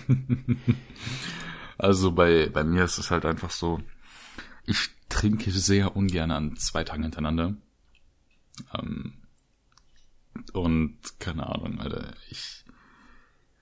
[1.78, 3.82] also bei, bei mir ist es halt einfach so,
[4.66, 7.56] ich trinke sehr ungern an zwei Tagen hintereinander.
[8.74, 9.14] Ähm,
[10.54, 12.64] und keine Ahnung, Alter, ich,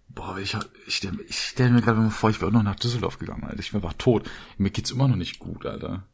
[0.09, 0.55] boah, ich,
[0.85, 3.43] ich stell, ich stell mir gerade mal vor, ich wäre auch noch nach Düsseldorf gegangen,
[3.43, 4.29] Alter, ich wäre einfach tot.
[4.57, 6.05] Mir geht's immer noch nicht gut, Alter.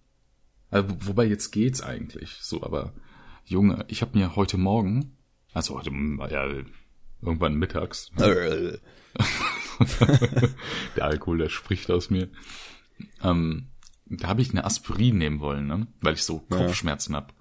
[0.72, 2.94] Also, wo- wobei jetzt geht's eigentlich, so, aber
[3.46, 5.18] Junge, ich habe mir heute Morgen,
[5.54, 5.92] also heute,
[6.32, 6.48] ja,
[7.22, 8.78] irgendwann mittags, Äh,
[10.96, 12.30] der Alkohol, der spricht aus mir.
[13.22, 13.68] Ähm,
[14.06, 15.88] da habe ich eine Aspirin nehmen wollen, ne?
[16.02, 17.34] weil ich so Kopfschmerzen hab.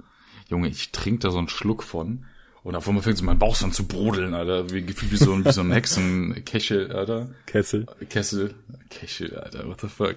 [0.48, 2.24] Junge, ich trinke da so einen Schluck von
[2.62, 5.44] und auf einmal fängt so mein Bauch an zu brodeln, Alter, wie wie so ein,
[5.44, 7.30] wie so ein Hexenkessel, Alter.
[7.46, 7.86] Kessel.
[8.08, 8.54] Kessel,
[8.90, 10.16] Kessel, Alter, what the fuck,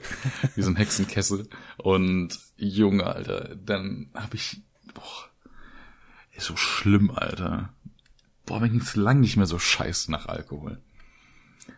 [0.55, 1.47] wie so ein Hexenkessel.
[1.77, 4.57] Und Junge, Alter, dann habe ich,
[4.93, 5.29] boah,
[6.35, 7.73] ist so schlimm, Alter.
[8.45, 10.79] Boah, mir ging's lang nicht mehr so scheiße nach Alkohol.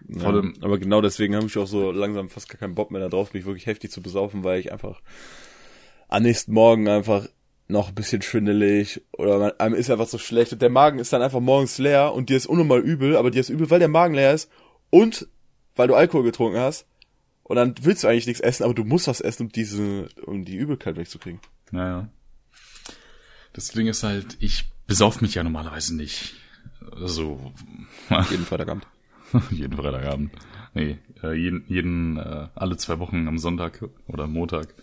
[0.10, 2.92] Ja, Vor allem- aber genau deswegen habe ich auch so langsam fast gar keinen Bock
[2.92, 5.02] mehr da drauf, mich wirklich heftig zu besaufen, weil ich einfach
[6.10, 7.28] am nächsten Morgen einfach
[7.68, 11.12] noch ein bisschen schwindelig oder man, einem ist einfach so schlecht und der Magen ist
[11.12, 13.90] dann einfach morgens leer und dir ist unnormal übel, aber dir ist übel, weil der
[13.90, 14.50] Magen leer ist
[14.90, 15.28] und
[15.76, 16.86] weil du Alkohol getrunken hast
[17.44, 20.46] und dann willst du eigentlich nichts essen, aber du musst was essen, um diese, um
[20.46, 21.40] die Übelkeit wegzukriegen.
[21.72, 22.10] Naja.
[23.54, 26.36] Das Ding ist halt, ich besauf mich ja normalerweise nicht.
[26.96, 27.54] So,
[28.30, 28.88] Jeden Freitagabend.
[29.52, 30.32] jeden Freitagabend.
[30.74, 34.74] Nee, äh, jeden, jeden äh, alle zwei Wochen am Sonntag oder Montag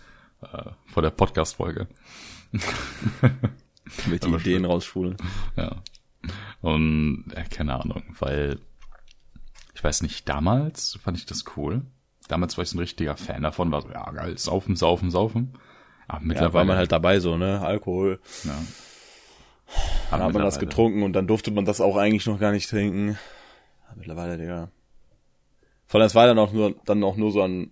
[0.41, 1.87] äh, vor der Podcast-Folge.
[4.07, 5.17] Mit die Ideen rausschwulen.
[5.55, 5.77] Ja.
[6.61, 8.59] Und äh, keine Ahnung, weil
[9.73, 11.83] ich weiß nicht, damals fand ich das cool.
[12.27, 15.53] Damals war ich so ein richtiger Fan davon, war so, ja geil, saufen, saufen, saufen.
[16.07, 17.61] Aber Ja, mittlerweile war man halt dabei so, ne?
[17.61, 18.19] Alkohol.
[18.43, 18.57] Ja.
[20.11, 22.69] Dann hat man das getrunken und dann durfte man das auch eigentlich noch gar nicht
[22.69, 23.17] trinken.
[23.95, 24.69] Mittlerweile, Digga.
[25.87, 27.71] Vor allem, es war dann auch nur, dann auch nur so an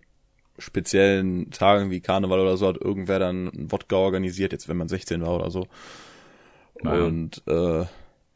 [0.58, 4.88] speziellen Tagen wie Karneval oder so, hat irgendwer dann einen Wodka organisiert, jetzt wenn man
[4.88, 5.68] 16 war oder so.
[6.82, 7.04] Naja.
[7.04, 7.86] Und äh,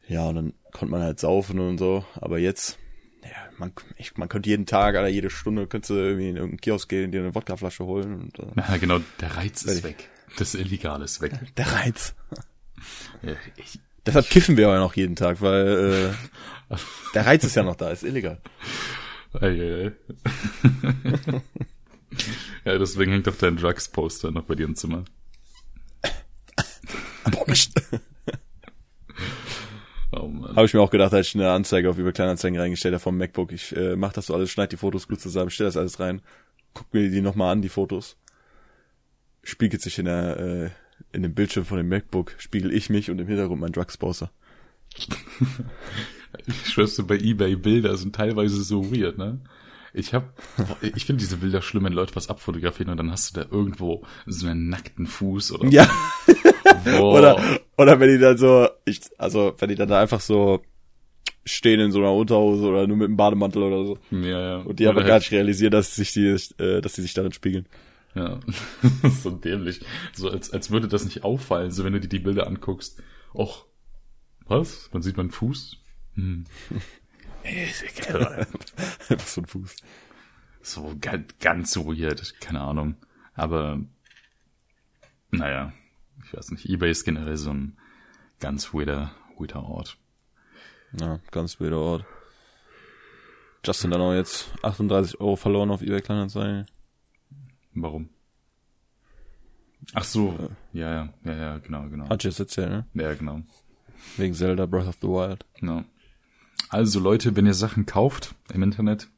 [0.08, 2.04] ja, und dann konnte man halt saufen und so.
[2.14, 2.78] Aber jetzt,
[3.22, 6.60] ja, man, ich, man könnte jeden Tag oder jede Stunde könntest du irgendwie in irgendeinen
[6.60, 8.14] Kiosk gehen, dir eine Wodkaflasche holen.
[8.14, 10.08] Und, äh, Ja, genau, der Reiz ist weg.
[10.38, 11.32] Das Illegale ist weg.
[11.56, 12.14] der Reiz.
[13.22, 16.14] Ja, Ich, Deshalb kiffen wir ja noch jeden Tag, weil
[16.70, 16.76] äh,
[17.14, 18.40] der Reiz ist ja noch da, ist illegal.
[22.64, 25.04] Ja, deswegen hängt doch dein Drugs-Poster noch bei dir im Zimmer.
[27.24, 27.72] Aber nicht.
[30.10, 33.18] Habe ich mir auch gedacht, als ich eine Anzeige auf eBay Kleinanzeigen reingestellt habe vom
[33.18, 33.52] MacBook.
[33.52, 36.22] Ich äh, mach das so alles, schneid die Fotos gut zusammen, stell das alles rein,
[36.74, 38.16] guck mir die nochmal an, die Fotos.
[39.42, 40.70] Spiegelt sich in der äh,
[41.12, 44.30] in dem Bildschirm von dem MacBook, spiegel ich mich und im Hintergrund mein Drugsposer.
[46.46, 49.40] Ich schwör's dir, bei eBay Bilder sind teilweise so weird, ne?
[49.98, 50.32] Ich hab,
[50.94, 54.04] ich finde diese Bilder schlimm, wenn Leute was abfotografieren und dann hast du da irgendwo
[54.26, 55.90] so einen nackten Fuß oder Ja.
[57.00, 60.62] Oder, oder wenn die dann so, ich, also wenn die dann da einfach so
[61.44, 63.98] stehen in so einer Unterhose oder nur mit einem Bademantel oder so.
[64.10, 64.56] Ja, ja.
[64.58, 66.26] Und die Oder aber halt- gar nicht realisieren, dass sich die,
[66.58, 67.66] äh, dass die sich darin spiegeln.
[68.14, 68.38] Ja,
[69.22, 69.80] so dämlich.
[70.14, 73.02] So als, als würde das nicht auffallen, so wenn du dir die Bilder anguckst.
[73.34, 73.66] Och,
[74.46, 74.90] was?
[74.92, 75.76] Man sieht meinen Fuß?
[76.14, 76.44] Hm.
[79.08, 79.76] Einfach so ein Fuß.
[80.62, 82.96] So ganz, weird, keine Ahnung.
[83.34, 83.80] Aber,
[85.30, 85.72] naja,
[86.24, 86.66] ich weiß nicht.
[86.68, 87.76] Ebay ist generell so ein
[88.40, 89.96] ganz weirder, weirder Ort.
[91.00, 92.04] Ja, ganz wilder Ort.
[93.64, 96.66] Justin dann auch jetzt 38 Euro verloren auf eBay Kleinanzeigen.
[97.74, 98.08] Warum?
[99.94, 100.36] Ach so,
[100.72, 102.08] ja, ja, ja, ja, genau, genau.
[102.08, 102.86] Hat ich jetzt erzählt, ne?
[102.94, 103.42] Ja, genau.
[104.16, 105.44] Wegen Zelda Breath of the Wild.
[105.60, 105.84] Ja.
[106.68, 109.08] Also Leute, wenn ihr Sachen kauft im Internet,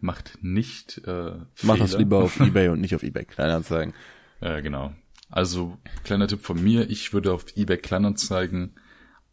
[0.00, 3.94] macht nicht äh, Mach das lieber auf eBay und nicht auf eBay Kleinanzeigen.
[4.40, 4.92] Ja, genau.
[5.30, 8.74] Also, kleiner Tipp von mir, ich würde auf eBay Kleinanzeigen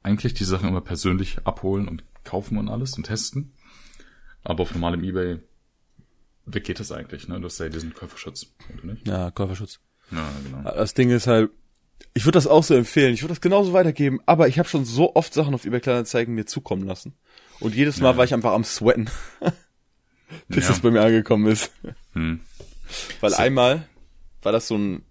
[0.03, 3.53] eigentlich die Sachen immer persönlich abholen und kaufen und alles und testen.
[4.43, 5.39] Aber auf normalem eBay
[6.45, 7.39] weg geht das eigentlich, ne?
[7.39, 9.07] Du hast ja diesen Käuferschutz, oder nicht?
[9.07, 9.79] Ja, Käuferschutz.
[10.11, 10.63] Ja, genau.
[10.63, 11.51] Das Ding ist halt,
[12.13, 13.13] ich würde das auch so empfehlen.
[13.13, 16.33] Ich würde das genauso weitergeben, aber ich habe schon so oft Sachen auf eBay Kleinanzeigen
[16.35, 17.13] mir zukommen lassen.
[17.59, 18.17] Und jedes Mal Ja.
[18.17, 19.09] war ich einfach am Sweaten,
[20.47, 20.69] bis Ja.
[20.71, 21.71] das bei mir angekommen ist.
[22.13, 22.41] Hm.
[23.19, 23.37] Weil So.
[23.37, 23.87] einmal
[24.41, 25.03] war das so ein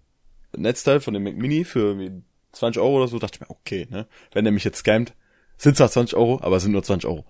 [0.56, 2.22] Netzteil von dem Mac Mini für irgendwie
[2.52, 4.06] 20 Euro oder so, dachte ich mir, okay, ne?
[4.32, 5.14] Wenn der mich jetzt scammt,
[5.56, 7.24] sind zwar 20 Euro, aber sind nur 20 Euro.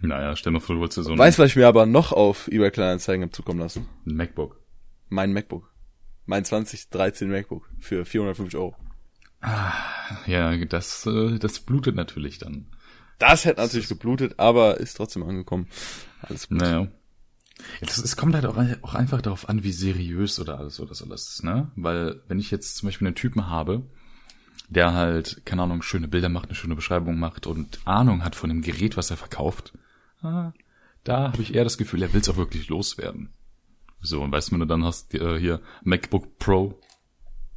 [0.00, 2.12] Naja, stell mal vor, du wolltest so ein, Weißt du, was ich mir aber noch
[2.12, 3.86] auf eBay Kleinanzeigen hab zukommen lassen?
[4.06, 4.60] ein MacBook.
[5.08, 5.70] Mein MacBook.
[6.26, 8.76] Mein 2013 MacBook für 450 Euro.
[10.26, 12.66] Ja, das, äh, das blutet natürlich dann.
[13.18, 15.68] Das hätte natürlich geblutet, aber ist trotzdem angekommen.
[16.22, 16.58] Alles gut.
[16.58, 16.88] Naja.
[17.80, 21.28] Es kommt halt auch, auch einfach darauf an, wie seriös oder alles oder so das
[21.28, 21.70] ist, ne?
[21.76, 23.82] Weil, wenn ich jetzt zum Beispiel einen Typen habe,
[24.70, 28.48] der halt, keine Ahnung, schöne Bilder macht, eine schöne Beschreibung macht und Ahnung hat von
[28.48, 29.72] dem Gerät, was er verkauft,
[30.22, 30.52] ah,
[31.04, 33.30] da habe ich eher das Gefühl, er will es auch wirklich loswerden.
[34.00, 36.80] So, und weißt du, wenn du dann hast, äh, hier MacBook Pro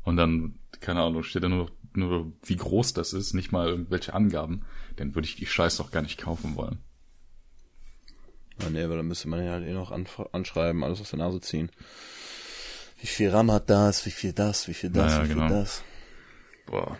[0.04, 4.14] und dann, keine Ahnung, steht da nur, nur wie groß das ist, nicht mal irgendwelche
[4.14, 4.66] Angaben,
[4.98, 6.78] dann würde ich die Scheiße auch gar nicht kaufen wollen.
[8.62, 11.42] Ja, nee, aber dann müsste man ja halt eh noch anschreiben, alles aus der Nase
[11.42, 11.72] ziehen.
[13.00, 15.50] Wie viel RAM hat das, wie viel das, wie viel das, Naja, wie viel genau.
[15.50, 15.84] das.
[16.68, 16.98] Boah.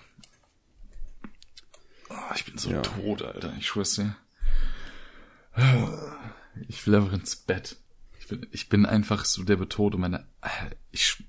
[2.10, 2.82] Ah, ich bin so Ja.
[2.82, 3.54] tot, Alter.
[3.58, 4.16] Ich schwör's dir.
[6.68, 7.78] Ich will einfach ins Bett.
[8.20, 10.26] Ich bin, ich bin einfach so der Betod und meine,
[10.92, 11.24] ich,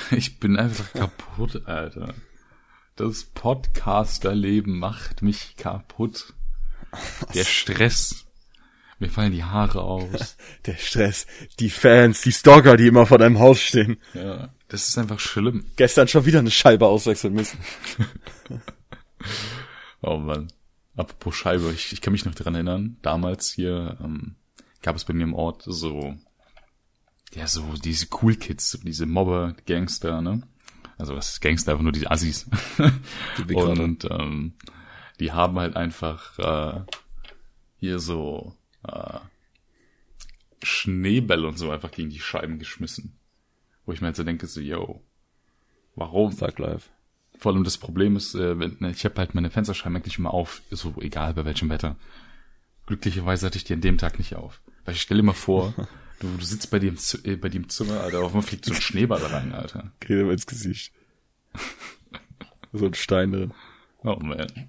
[0.10, 2.14] ich bin einfach kaputt, Alter.
[2.96, 6.34] Das Podcasterleben macht mich kaputt.
[7.34, 8.26] Der Stress.
[8.98, 10.36] Mir fallen die Haare aus.
[10.66, 11.26] Der Stress,
[11.58, 13.96] die Fans, die Stalker, die immer vor deinem Haus stehen.
[14.14, 15.64] Ja, das ist einfach schlimm.
[15.76, 17.58] Gestern schon wieder eine Scheibe auswechseln müssen.
[20.02, 20.52] Oh Mann.
[20.96, 24.34] Apropos Scheibe, ich, ich kann mich noch dran erinnern, damals hier ähm,
[24.82, 26.16] gab es bei mir im Ort so,
[27.34, 30.42] ja, so diese Cool Kids, so diese Mobber, Gangster, ne?
[30.98, 32.48] Also was ist Gangster, einfach nur die Assis.
[33.38, 33.70] Die Wichser.
[33.70, 34.52] Und ähm,
[35.18, 36.80] die haben halt einfach äh,
[37.78, 38.54] hier so
[38.86, 39.18] äh,
[40.62, 43.18] Schneebälle und so einfach gegen die Scheiben geschmissen.
[43.84, 45.02] Wo ich mir halt so denke, so, yo,
[45.96, 46.30] warum?
[46.32, 46.90] Sag live.
[47.38, 50.32] Vor allem das Problem ist, äh, wenn, ne, ich habe halt meine Fensterscheiben eigentlich immer
[50.32, 51.96] auf, so egal bei welchem Wetter.
[52.86, 54.60] Glücklicherweise hatte ich die an dem Tag nicht auf.
[54.84, 55.74] Weil ich stell dir mal vor,
[56.22, 58.64] du, du sitzt bei dir, im, äh, bei dir im Zimmer, Alter, auf einmal fliegt
[58.64, 59.92] so ein Schneeball rein, Alter.
[60.00, 60.92] Geht immer ins Gesicht.
[62.72, 63.52] so ein Stein drin.
[64.04, 64.46] Oh man.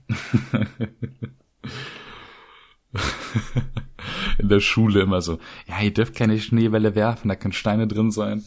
[4.37, 8.11] In der Schule immer so, ja, ihr dürft keine Schneewelle werfen, da können Steine drin
[8.11, 8.43] sein.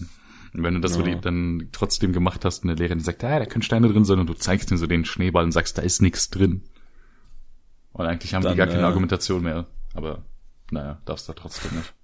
[0.52, 1.14] Und wenn du das so Ja.
[1.14, 4.18] die, dann trotzdem gemacht hast und der Lehrerin sagt, ja, da können Steine drin sein
[4.20, 6.62] und du zeigst ihm so den Schneeball und sagst, da ist nichts drin.
[7.92, 9.66] Und eigentlich haben Dann, die gar keine äh, Argumentation mehr.
[9.94, 10.24] Aber
[10.70, 11.94] naja, darfst du trotzdem nicht.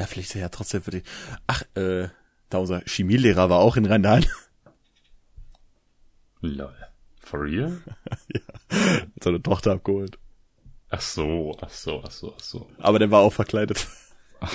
[0.00, 1.02] Ja, vielleicht ist er ja trotzdem für die.
[1.46, 2.08] Ach, äh,
[2.48, 4.02] da unser Chemielehrer war auch in Rhein
[6.40, 6.74] Lol.
[7.20, 7.82] For real?
[8.70, 10.18] hat seine Tochter abgeholt.
[10.88, 12.70] Ach so, ach so, ach so, ach so.
[12.78, 13.86] Aber der war auch verkleidet.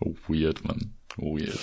[0.00, 0.94] Oh, weird, Mann.
[1.16, 1.58] Weird.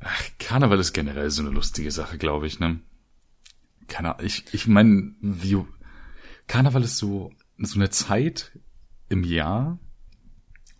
[0.00, 2.80] Ach, Karneval ist generell so eine lustige Sache, glaube ich, ne?
[3.86, 5.64] Keine Ahnung, ich, ich meine, wie,
[6.48, 8.58] Karneval ist so, so eine Zeit
[9.08, 9.78] im Jahr,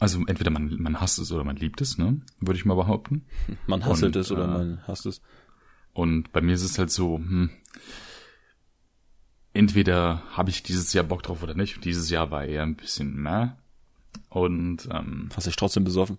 [0.02, 2.20] also entweder man, man hasst es oder man liebt es, ne?
[2.40, 3.24] Würde ich mal behaupten.
[3.68, 5.22] Man hasselt Und, es oder äh, man hasst es.
[5.92, 7.50] Und bei mir ist es halt so, hm,
[9.52, 11.76] entweder habe ich dieses Jahr Bock drauf oder nicht.
[11.76, 13.58] Und dieses Jahr war eher ein bisschen mehr.
[14.28, 16.18] Und ähm, Hast dich trotzdem besoffen?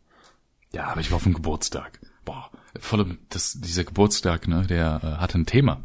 [0.72, 2.00] ja, aber ich war auf dem Geburtstag.
[2.24, 5.82] Boah, vor allem das, dieser Geburtstag, ne, der äh, hatte ein Thema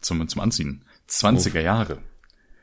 [0.00, 0.84] zum, zum Anziehen.
[1.08, 2.02] 20er Jahre.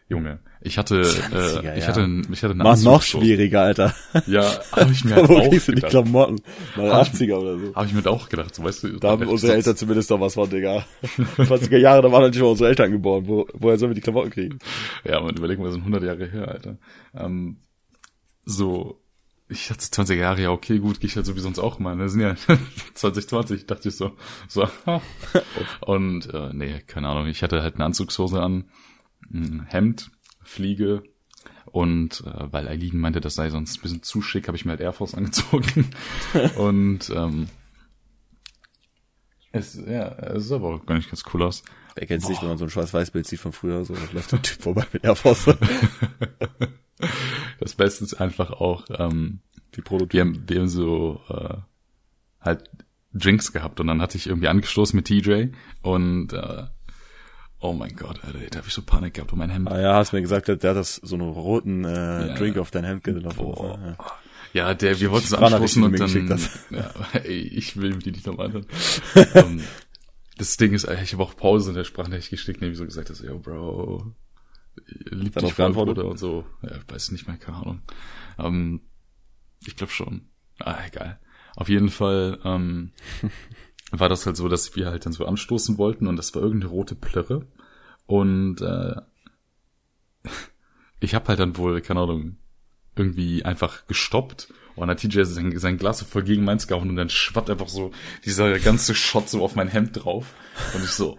[0.10, 1.86] Junge, ich hatte, 20er äh, ich Jahre.
[1.88, 3.94] hatte, ich hatte eine War noch schwieriger, Alter.
[4.26, 5.82] Ja, habe ich mir halt Wo auch kriegst du die.
[5.82, 6.42] Klamotten?
[6.76, 7.76] Ich- 80er oder so.
[7.76, 8.98] Habe ich mir auch gedacht, so weißt du.
[9.00, 10.84] Da haben unsere Eltern zumindest noch was von, Digga.
[11.38, 13.28] 20er Jahre, da waren nicht mal unsere Eltern geboren.
[13.28, 14.58] Wo, woher sollen wir die Klamotten kriegen?
[15.06, 16.78] Ja, man überlegen wir, sind 100 Jahre her, Alter.
[17.16, 17.58] Ähm,
[18.46, 19.00] so,
[19.48, 21.96] ich hatte 20 Jahre, ja, okay, gut, gehe ich halt so wie sonst auch mal.
[21.98, 22.36] Das sind ja
[22.96, 24.14] 2020, dachte ich so.
[24.48, 24.68] so.
[25.82, 28.66] Und, äh, nee, keine Ahnung, ich hatte halt eine Anzugshose an,
[29.68, 30.12] Hemd,
[30.42, 31.04] Fliege
[31.66, 34.72] und äh, weil Eileen meinte, das sei sonst ein bisschen zu schick, habe ich mir
[34.72, 35.90] halt Air Force angezogen.
[36.58, 37.48] und, ähm,
[39.52, 41.64] es, ja, es sah aber auch gar nicht ganz cool aus.
[41.96, 44.62] Wer kennt's nicht, wenn man so ein Schwarz-Weiß-Bild sieht von früher, so läuft ein Typ
[44.62, 45.50] vorbei mit Air Force.
[47.60, 49.40] Das Beste ist einfach auch, ähm,
[49.74, 50.14] Wie Prototyp.
[50.14, 51.56] wir haben, wir haben so äh,
[52.42, 52.70] halt
[53.14, 55.48] Drinks gehabt und dann hatte ich irgendwie angestoßen mit TJ
[55.82, 56.68] und äh,
[57.60, 59.70] oh mein Gott, Alter, da habe ich so Panik gehabt um mein Hemd.
[59.70, 62.36] Ah ja, hast mir gesagt, der, der hat das so einen roten äh, Ja.
[62.36, 63.54] Drink auf dein Hemd gelaufen.
[63.58, 63.98] Ja.
[64.52, 66.92] Ja, der, wir wollten es anstoßen und dann, geschickt ja,
[67.24, 68.66] ey, ich will mir die nicht nochmal anhören.
[69.36, 69.62] ähm,
[70.38, 73.22] das Ding ist, ich habe auch Pause in der Sprachnachricht geschickt, nämlich so gesagt, dass,
[73.22, 74.12] yo, Bro,
[75.12, 75.74] liebt Hat dich voll?
[75.74, 76.46] Bruder und so.
[76.64, 77.82] Ja, ich weiß nicht mehr, keine Ahnung.
[78.40, 78.82] Ähm,
[79.66, 80.30] ich glaube schon.
[80.60, 81.20] Ah, egal.
[81.56, 82.92] Auf jeden Fall ähm,
[83.92, 86.72] war das halt so, dass wir halt dann so anstoßen wollten und das war irgendeine
[86.72, 87.46] rote Plörre.
[88.06, 88.96] Und äh,
[91.00, 92.38] ich habe halt dann wohl, keine Ahnung,
[92.96, 96.90] irgendwie einfach gestoppt und dann hat TJ sein, sein Glas so voll gegen meins gehauen
[96.90, 97.92] und dann schwappt einfach so
[98.26, 100.34] dieser ganze Shot so auf mein Hemd drauf
[100.74, 101.18] und ich so,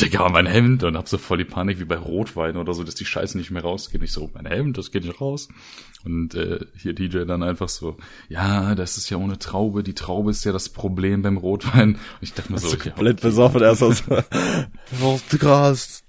[0.00, 2.94] Digga, mein Hemd und hab so voll die Panik wie bei Rotwein oder so, dass
[2.94, 4.02] die Scheiße nicht mehr rausgeht.
[4.02, 5.48] Ich so, mein Hemd, das geht nicht raus.
[6.04, 7.96] Und äh, hier TJ dann einfach so,
[8.28, 11.94] ja, das ist ja ohne Traube, die Traube ist ja das Problem beim Rotwein.
[11.94, 13.82] Und ich dachte mir so, So ja, komplett besoffen erst
[15.38, 16.02] Gras,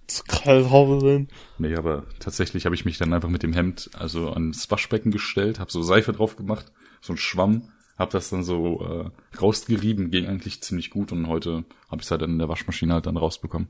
[0.99, 1.31] sind.
[1.57, 5.59] Nee, aber tatsächlich habe ich mich dann einfach mit dem Hemd also ans Waschbecken gestellt,
[5.59, 6.71] habe so Seife drauf gemacht,
[7.01, 11.65] so ein Schwamm, habe das dann so äh, rausgerieben, ging eigentlich ziemlich gut und heute
[11.89, 13.69] habe ich es halt dann in der Waschmaschine halt dann rausbekommen.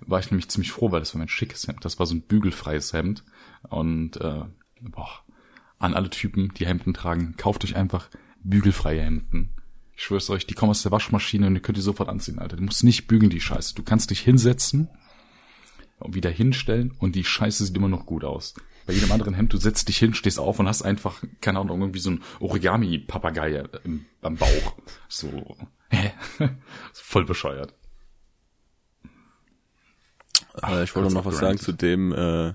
[0.00, 1.84] War ich nämlich ziemlich froh, weil das war mein schickes Hemd.
[1.84, 3.24] Das war so ein bügelfreies Hemd
[3.68, 4.44] und äh,
[4.80, 5.10] boah,
[5.78, 8.08] an alle Typen, die Hemden tragen, kauft euch einfach
[8.44, 9.50] bügelfreie Hemden.
[9.96, 12.56] Ich schwör's euch, die kommen aus der Waschmaschine und ihr könnt die sofort anziehen, Alter.
[12.56, 13.74] Du musst nicht bügeln, die Scheiße.
[13.74, 14.88] Du kannst dich hinsetzen
[16.08, 18.54] wieder hinstellen und die Scheiße sieht immer noch gut aus.
[18.86, 21.80] Bei jedem anderen Hemd, du setzt dich hin, stehst auf und hast einfach, keine Ahnung,
[21.80, 23.64] irgendwie so ein Origami-Papagei
[24.22, 24.74] am Bauch.
[25.08, 25.56] So,
[25.90, 26.12] hä?
[26.92, 27.74] Voll bescheuert.
[30.62, 32.54] Äh, ich wollte noch was sagen zu dem, äh,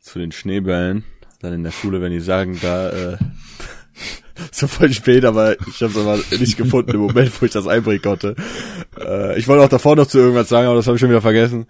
[0.00, 1.04] zu den Schneebällen.
[1.40, 3.18] Dann in der Schule, wenn die sagen, da, äh,
[4.52, 7.66] so voll spät, aber ich habe es aber nicht gefunden im Moment, wo ich das
[7.66, 8.36] einbringen konnte.
[8.98, 11.22] Äh, ich wollte auch davor noch zu irgendwas sagen, aber das habe ich schon wieder
[11.22, 11.66] vergessen.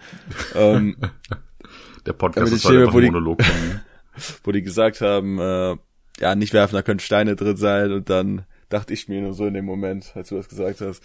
[0.54, 0.96] Ähm,
[2.06, 3.80] Der Ja, Podcast ist halt einfach wo ein die- Monolog von mir.
[4.44, 5.76] wo die gesagt haben, äh,
[6.20, 7.92] ja, nicht werfen, da können Steine drin sein.
[7.92, 11.02] Und dann dachte ich mir nur so in dem Moment, als du das gesagt hast,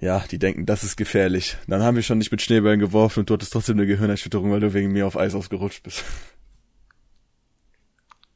[0.00, 1.56] ja, die denken, das ist gefährlich.
[1.66, 4.60] Dann haben wir schon nicht mit Schneebällen geworfen und du hattest trotzdem eine Gehirnerschütterung, weil
[4.60, 6.04] du wegen mir auf Eis ausgerutscht bist.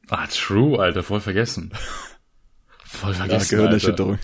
[0.09, 1.71] Ah, true, Alter, voll vergessen.
[2.85, 4.19] Voll Ja, vergessen, Gehirnerschütterung.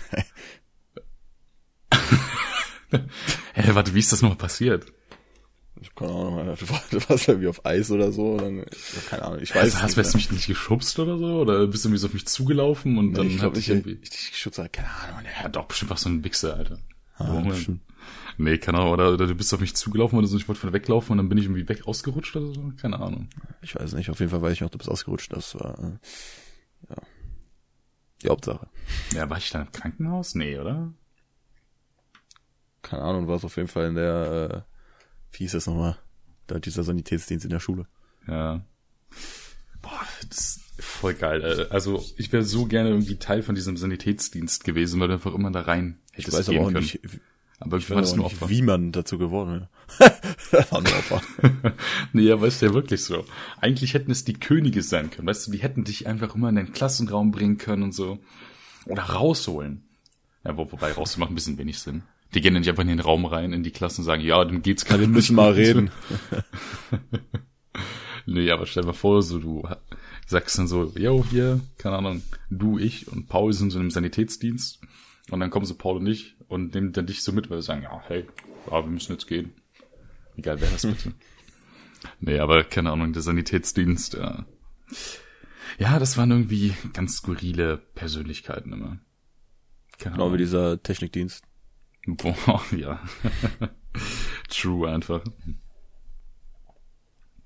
[3.54, 4.86] Hä, warte, wie ist das nochmal passiert?
[5.94, 6.56] Keine Ahnung, Alter.
[6.66, 8.36] du warst, du warst irgendwie auf Eis oder so.
[8.36, 11.18] Dann, ich hab keine Ahnung, ich weiß Also, hast nicht du mich nicht geschubst oder
[11.18, 11.40] so?
[11.40, 13.18] Oder bist du irgendwie so auf mich zugelaufen und mehr.
[13.18, 13.98] dann ich nicht, dich irgendwie...
[14.02, 15.20] ich, ich schütze, keine Ahnung.
[15.42, 16.78] Ja, doch, bestimmt was so ein Wichser, Alter.
[17.16, 17.82] Ah, bestimmt.
[18.38, 20.72] Nee, keine Ahnung, oder, oder du bist auf mich zugelaufen oder so, ich wollte von
[20.72, 23.28] weglaufen und dann bin ich irgendwie weg ausgerutscht oder so, keine Ahnung.
[23.60, 25.32] Ich weiß nicht, auf jeden Fall weiß ich noch, du bist ausgerutscht.
[25.32, 26.96] Das war, äh, ja,
[28.22, 28.68] die Hauptsache.
[29.12, 30.34] Ja, war ich dann im Krankenhaus?
[30.34, 30.92] Nee, oder?
[32.82, 34.64] Keine Ahnung, war es auf jeden Fall in der,
[35.32, 35.98] äh, wie hieß das nochmal?
[36.46, 37.86] Da dieser Sanitätsdienst in der Schule.
[38.26, 38.64] Ja.
[39.82, 41.42] Boah, das ist voll geil.
[41.42, 41.72] Alter.
[41.72, 45.50] Also, ich wäre so gerne irgendwie Teil von diesem Sanitätsdienst gewesen, weil du einfach immer
[45.50, 46.80] da rein Ich hättest weiß aber auch können.
[46.80, 47.20] nicht, ich
[47.60, 48.48] aber ich weiß nur nicht Opfer.
[48.48, 49.68] wie man dazu geworden wäre.
[50.50, 51.22] das war nur Opfer.
[52.14, 53.26] nee, aber ist ja wirklich so.
[53.60, 55.28] Eigentlich hätten es die Könige sein können.
[55.28, 58.18] Weißt du, die hätten dich einfach immer in den Klassenraum bringen können und so.
[58.86, 59.84] Oder rausholen.
[60.42, 62.02] Ja, wo, wobei rausholen macht ein bisschen wenig Sinn.
[62.34, 64.44] Die gehen dann nicht einfach in den Raum rein, in die Klasse und sagen, ja,
[64.44, 65.58] dann geht's Wir gerade müssen nicht mal gut.
[65.58, 65.90] reden.
[68.26, 69.66] Nee, aber stell dir mal vor, so du
[70.26, 74.80] sagst dann so, yo, hier, keine Ahnung, du, ich und Paul sind so im Sanitätsdienst.
[75.30, 77.66] Und dann kommen so Paul und ich und nehmen dann dich so mit, weil sie
[77.66, 78.26] sagen, ja, hey,
[78.66, 79.52] ja, wir müssen jetzt gehen.
[80.36, 81.12] Egal, wer das bitte.
[82.20, 84.44] nee, aber keine Ahnung, der Sanitätsdienst, ja.
[85.78, 88.98] Ja, das waren irgendwie ganz skurrile Persönlichkeiten immer.
[89.98, 90.34] Keine genau Ahnung.
[90.34, 91.44] wie dieser Technikdienst.
[92.16, 93.00] Boah, ja.
[94.48, 95.22] True einfach.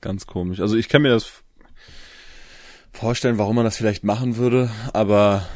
[0.01, 0.61] Ganz komisch.
[0.61, 1.43] Also ich kann mir das
[2.93, 5.47] vorstellen, warum man das vielleicht machen würde, aber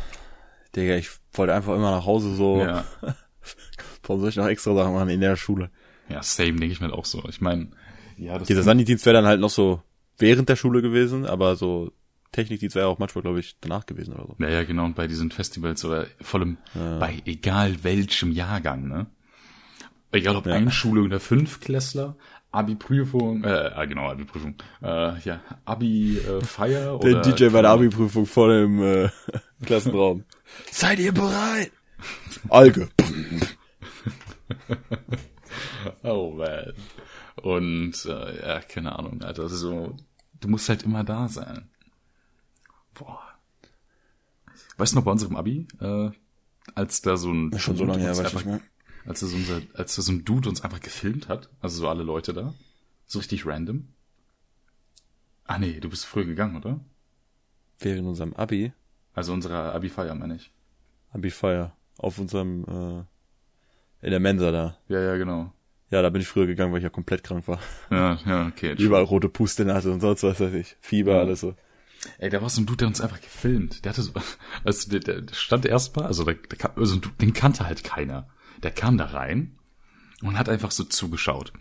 [0.74, 2.60] Digga, ich wollte einfach immer nach Hause so.
[2.60, 2.84] Ja.
[4.02, 5.70] Warum soll ich noch extra Sachen machen in der Schule?
[6.08, 7.22] Ja, same, denke ich mir auch so.
[7.28, 7.68] Ich meine,
[8.16, 9.82] ja, das Dieser Sanitätsdienst wäre dann halt noch so
[10.16, 11.92] während der Schule gewesen, aber so
[12.32, 14.36] Technikdienst wäre auch manchmal, glaube ich, danach gewesen oder so.
[14.38, 14.84] Ja, ja, genau.
[14.84, 16.98] Und bei diesen Festivals oder vor allem ja.
[16.98, 19.06] bei egal welchem Jahrgang, ne?
[20.10, 20.54] Egal ob ja.
[20.54, 22.16] Einschulung der Fünfklässler,
[22.50, 27.20] Abi-Prüfung, äh, äh, genau, Abi-Prüfung, äh, ja, Abi-Feier äh, oder...
[27.20, 29.10] Der DJ bei der Abi-Prüfung vor dem äh,
[29.66, 30.24] Klassenraum.
[30.70, 31.72] Seid ihr bereit?
[32.48, 32.88] Alge.
[36.02, 36.72] oh man.
[37.42, 39.94] Und, äh, ja, keine Ahnung, Alter, so,
[40.40, 41.68] du musst halt immer da sein.
[42.98, 43.22] Boah.
[44.76, 46.10] Weißt du noch bei unserem Abi, äh,
[46.74, 47.58] als da so ein...
[47.58, 48.60] Schon so lange her, weiß ich nicht mehr
[49.08, 51.88] als da so, unser, als da so ein Dude uns einfach gefilmt hat, also so
[51.88, 52.54] alle Leute da,
[53.06, 53.88] so richtig random.
[55.44, 56.78] Ah nee, du bist früher gegangen, oder?
[57.80, 58.72] Während unserem Abi?
[59.14, 60.52] Also unserer Abi-Feier, meine ich.
[61.12, 61.74] Abi-Feier.
[61.96, 64.76] Auf unserem, äh, in der Mensa da.
[64.88, 65.52] Ja, ja, genau.
[65.90, 67.60] Ja, da bin ich früher gegangen, weil ich ja komplett krank war.
[67.90, 68.74] Ja, ja, okay.
[68.78, 70.76] Überall rote Puste hatte und sonst was weiß ich.
[70.80, 71.20] Fieber, ja.
[71.20, 71.54] alles so.
[72.18, 73.84] Ey, da war so ein Dude, der uns einfach gefilmt.
[73.84, 74.12] Der hatte so,
[74.64, 78.28] also der, der stand erstmal, also der, der, also den kannte halt keiner
[78.62, 79.56] der kam da rein
[80.22, 81.52] und hat einfach so zugeschaut.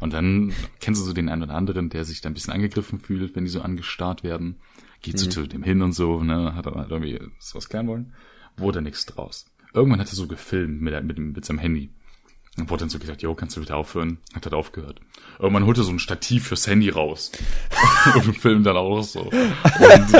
[0.00, 2.98] Und dann kennst du so den einen oder anderen, der sich da ein bisschen angegriffen
[2.98, 4.56] fühlt, wenn die so angestarrt werden.
[5.02, 5.30] Geht so mhm.
[5.30, 7.20] zu dem hin und so, ne, hat er halt irgendwie
[7.52, 8.12] was klären wollen.
[8.56, 9.46] Wurde nichts draus.
[9.72, 11.90] Irgendwann hat er so gefilmt mit, mit, mit seinem Handy.
[12.56, 14.18] Und wurde dann so gesagt, jo, kannst du bitte aufhören?
[14.32, 15.00] Hat er aufgehört.
[15.40, 17.32] Irgendwann holte so ein Stativ fürs Handy raus.
[18.14, 19.22] und filmt dann auch so.
[19.22, 20.14] Und,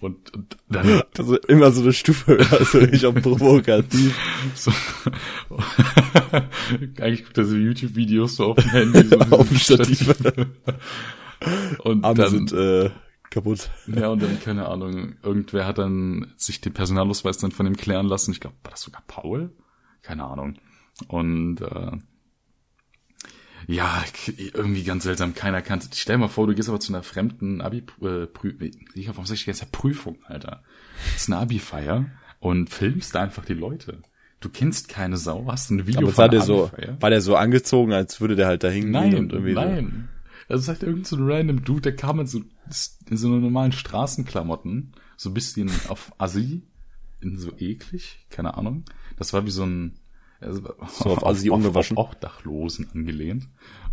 [0.00, 1.02] und, und dann.
[1.18, 4.18] Also immer so eine Stufe, also ich auch provokativ.
[4.54, 4.72] So.
[7.00, 9.08] Eigentlich guckt er so YouTube-Videos so auf dem Handy.
[9.08, 10.14] So auf dem Stativ.
[11.80, 12.90] und Arme dann, sind äh,
[13.28, 13.70] kaputt.
[13.88, 18.06] Ja, und dann, keine Ahnung, irgendwer hat dann sich den Personalausweis dann von ihm klären
[18.06, 18.32] lassen.
[18.32, 19.50] Ich glaube, war das sogar Paul?
[20.00, 20.56] Keine Ahnung.
[21.06, 21.92] Und äh,
[23.68, 24.02] ja,
[24.36, 25.88] irgendwie ganz seltsam, keiner kannte.
[25.92, 28.70] Stell dir mal vor, du gehst aber zu einer fremden Abi äh, Prüfung,
[29.06, 30.62] warum sag ich jetzt Prüfung, Alter.
[31.12, 32.06] Das ist eine Abi-Feier
[32.40, 34.02] und filmst da einfach die Leute.
[34.40, 36.70] Du kennst keine Sau, hast ein Video aber von war der so,
[37.00, 40.08] war der so angezogen, als würde der halt da hingehen nein, und irgendwie Nein,
[40.46, 40.54] so.
[40.54, 42.40] Also sagt irgend so ein random Dude, der kam in so,
[43.10, 46.62] in so normalen Straßenklamotten, so ein bisschen auf Assi,
[47.20, 48.84] in so eklig, keine Ahnung.
[49.18, 49.98] Das war wie so ein
[50.40, 51.96] also, so auf Assi ungewaschen.
[51.96, 53.48] Auf Obdachlosen angelehnt.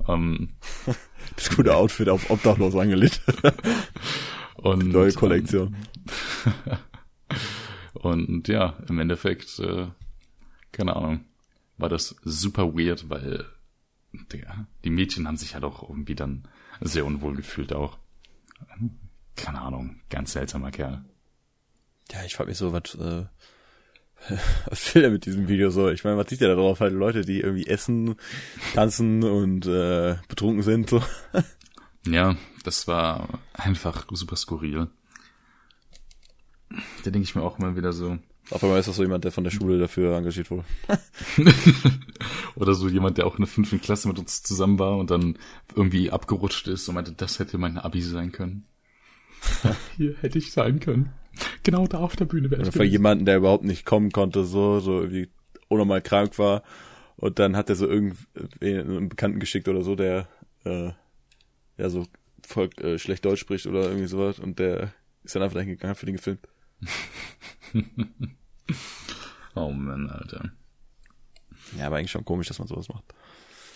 [0.07, 0.49] Ähm,
[1.35, 3.21] das gute Outfit auf Obdachlosen angelehnt.
[4.55, 5.75] und, Neue Kollektion.
[7.93, 9.87] und ja, im Endeffekt, äh,
[10.71, 11.25] keine Ahnung,
[11.77, 13.45] war das super weird, weil
[14.31, 16.47] der, die Mädchen haben sich halt auch irgendwie dann
[16.81, 17.97] sehr unwohl gefühlt auch.
[19.35, 21.03] Keine Ahnung, ganz seltsamer Kerl.
[22.11, 23.25] Ja, ich frag mich so, was, äh,
[24.69, 25.89] was will er mit diesem Video so?
[25.89, 26.80] Ich meine, was sieht er da drauf?
[26.80, 28.15] Halt Leute, die irgendwie essen,
[28.73, 30.89] tanzen und äh, betrunken sind.
[30.89, 31.03] So.
[32.07, 34.89] Ja, das war einfach super skurril.
[36.69, 38.19] Da denke ich mir auch immer wieder so.
[38.51, 40.65] Auf einmal ist das so jemand, der von der Schule dafür engagiert wurde.
[42.55, 45.39] Oder so jemand, der auch in der fünften Klasse mit uns zusammen war und dann
[45.76, 48.65] irgendwie abgerutscht ist und meinte, das hätte mein Abi sein können.
[49.97, 51.11] Hier hätte ich sein können.
[51.63, 52.71] Genau da auf der Bühne wäre ich.
[52.71, 55.29] Für jemanden, der überhaupt nicht kommen konnte, so, so irgendwie
[55.67, 56.63] unnormal krank war.
[57.17, 58.17] Und dann hat er so irgendwie
[58.61, 60.27] einen Bekannten geschickt oder so, der
[60.65, 60.91] äh,
[61.77, 62.05] ja so
[62.45, 64.39] voll äh, schlecht Deutsch spricht oder irgendwie sowas.
[64.39, 66.47] Und der ist dann einfach dahin gegangen, für den gefilmt.
[69.55, 70.51] oh Mann, Alter.
[71.77, 73.05] Ja, aber eigentlich schon komisch, dass man sowas macht.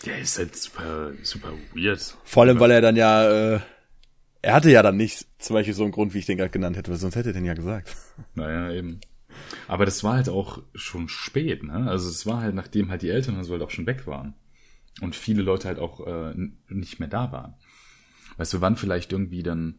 [0.04, 2.16] Der ist halt super, super weird.
[2.24, 3.60] Vor allem, weil er dann ja äh,
[4.42, 6.76] er hatte ja dann nicht zum Beispiel so einen Grund, wie ich den gerade genannt
[6.76, 7.96] hätte, weil sonst hätte er den ja gesagt.
[8.34, 9.00] Naja, eben.
[9.68, 11.88] Aber das war halt auch schon spät, ne?
[11.88, 14.34] Also es war halt, nachdem halt die Eltern und so halt auch schon weg waren.
[15.00, 16.34] Und viele Leute halt auch äh,
[16.68, 17.54] nicht mehr da waren.
[18.36, 19.78] Weißt du, waren vielleicht irgendwie dann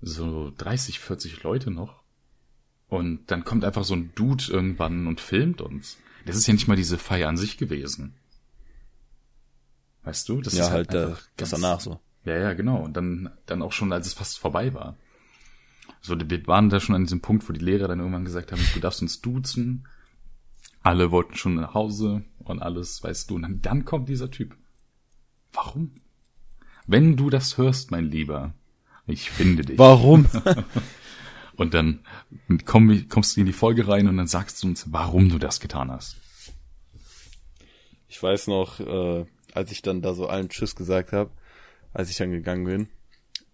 [0.00, 2.02] so 30, 40 Leute noch.
[2.88, 5.96] Und dann kommt einfach so ein Dude irgendwann und filmt uns.
[6.26, 8.14] Das ist ja nicht mal diese Feier an sich gewesen.
[10.04, 10.40] Weißt du?
[10.42, 12.00] Das ja, ist halt, halt das danach so.
[12.24, 12.82] Ja, ja, genau.
[12.82, 14.96] Und dann, dann auch schon, als es fast vorbei war.
[16.00, 18.60] So, wir waren da schon an diesem Punkt, wo die Lehrer dann irgendwann gesagt haben,
[18.74, 19.86] du darfst uns duzen.
[20.82, 23.36] Alle wollten schon nach Hause und alles, weißt du.
[23.36, 24.56] Und dann, dann kommt dieser Typ.
[25.52, 25.92] Warum?
[26.86, 28.54] Wenn du das hörst, mein Lieber,
[29.06, 29.78] ich finde dich.
[29.78, 30.26] Warum?
[31.56, 32.00] und dann
[32.64, 35.60] komm, kommst du in die Folge rein und dann sagst du uns, warum du das
[35.60, 36.16] getan hast.
[38.08, 41.30] Ich weiß noch, äh, als ich dann da so allen Tschüss gesagt habe,
[41.92, 42.88] als ich dann gegangen bin,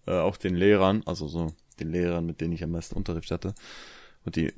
[0.07, 3.53] äh, auch den Lehrern, also so den Lehrern, mit denen ich am meisten Unterricht hatte
[4.25, 4.53] und die,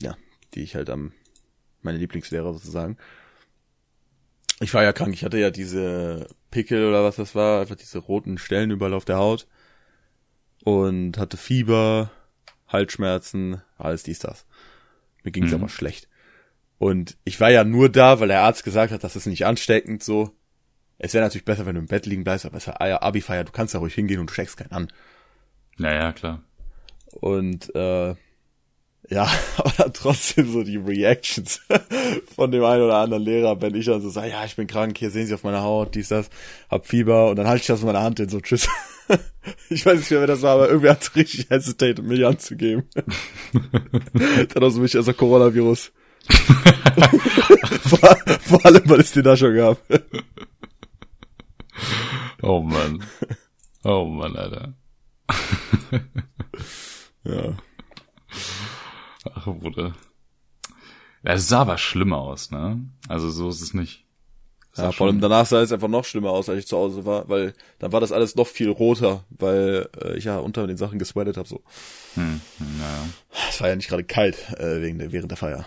[0.00, 0.16] ja,
[0.54, 1.12] die ich halt am,
[1.82, 2.96] meine Lieblingslehrer sozusagen.
[4.60, 7.98] Ich war ja krank, ich hatte ja diese Pickel oder was das war, einfach diese
[7.98, 9.46] roten Stellen überall auf der Haut
[10.64, 12.10] und hatte Fieber,
[12.66, 14.46] Halsschmerzen, alles dies, das.
[15.22, 15.58] Mir ging's mhm.
[15.58, 16.08] aber schlecht.
[16.78, 20.02] Und ich war ja nur da, weil der Arzt gesagt hat, das ist nicht ansteckend
[20.02, 20.32] so.
[20.98, 23.52] Es wäre natürlich besser, wenn du im Bett liegen bleibst, aber es war Abi-Feier, du
[23.52, 24.88] kannst da ruhig hingehen und du steckst keinen an.
[25.76, 26.42] Naja, klar.
[27.20, 28.14] Und äh,
[29.08, 31.60] ja, aber dann trotzdem so die Reactions
[32.34, 34.98] von dem einen oder anderen Lehrer, wenn ich dann so sage, ja, ich bin krank,
[34.98, 36.30] hier sehen Sie auf meiner Haut, dies, das,
[36.68, 38.68] hab Fieber und dann halte ich das in meiner Hand in so Tschüss.
[39.70, 42.88] ich weiß nicht mehr, wer das war, aber irgendwie hat es richtig hesitated, mich anzugeben.
[44.54, 45.92] dann auch so mich als Coronavirus.
[47.88, 49.78] vor, vor allem, weil es den da schon gab.
[52.42, 53.04] oh Mann.
[53.84, 54.74] Oh Mann, Alter.
[57.24, 57.56] ja.
[59.34, 59.94] Ach, Bruder.
[61.22, 62.80] Es sah aber schlimmer aus, ne?
[63.08, 64.04] Also so ist es nicht.
[64.76, 67.28] Ja, vor allem danach sah es einfach noch schlimmer aus, als ich zu Hause war,
[67.28, 70.98] weil dann war das alles noch viel roter, weil äh, ich ja unter den Sachen
[70.98, 71.62] gesweatet habe so.
[72.14, 72.40] Hm,
[72.78, 73.08] naja.
[73.48, 75.64] Es war ja nicht gerade kalt äh, wegen der, während der Feier.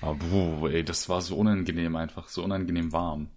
[0.00, 3.28] Aber boah, ey, das war so unangenehm einfach, so unangenehm warm.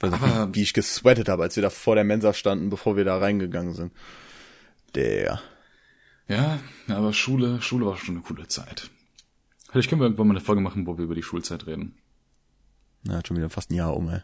[0.00, 2.96] Also, Aber, wie, wie ich gesweatet habe, als wir da vor der Mensa standen, bevor
[2.96, 3.92] wir da reingegangen sind.
[4.94, 5.40] Der.
[6.26, 8.90] Ja, aber Schule, Schule war schon eine coole Zeit.
[9.70, 11.94] Vielleicht können wir irgendwann mal eine Folge machen, wo wir über die Schulzeit reden.
[13.04, 14.22] Na, hat schon wieder fast ein Jahr um, ey.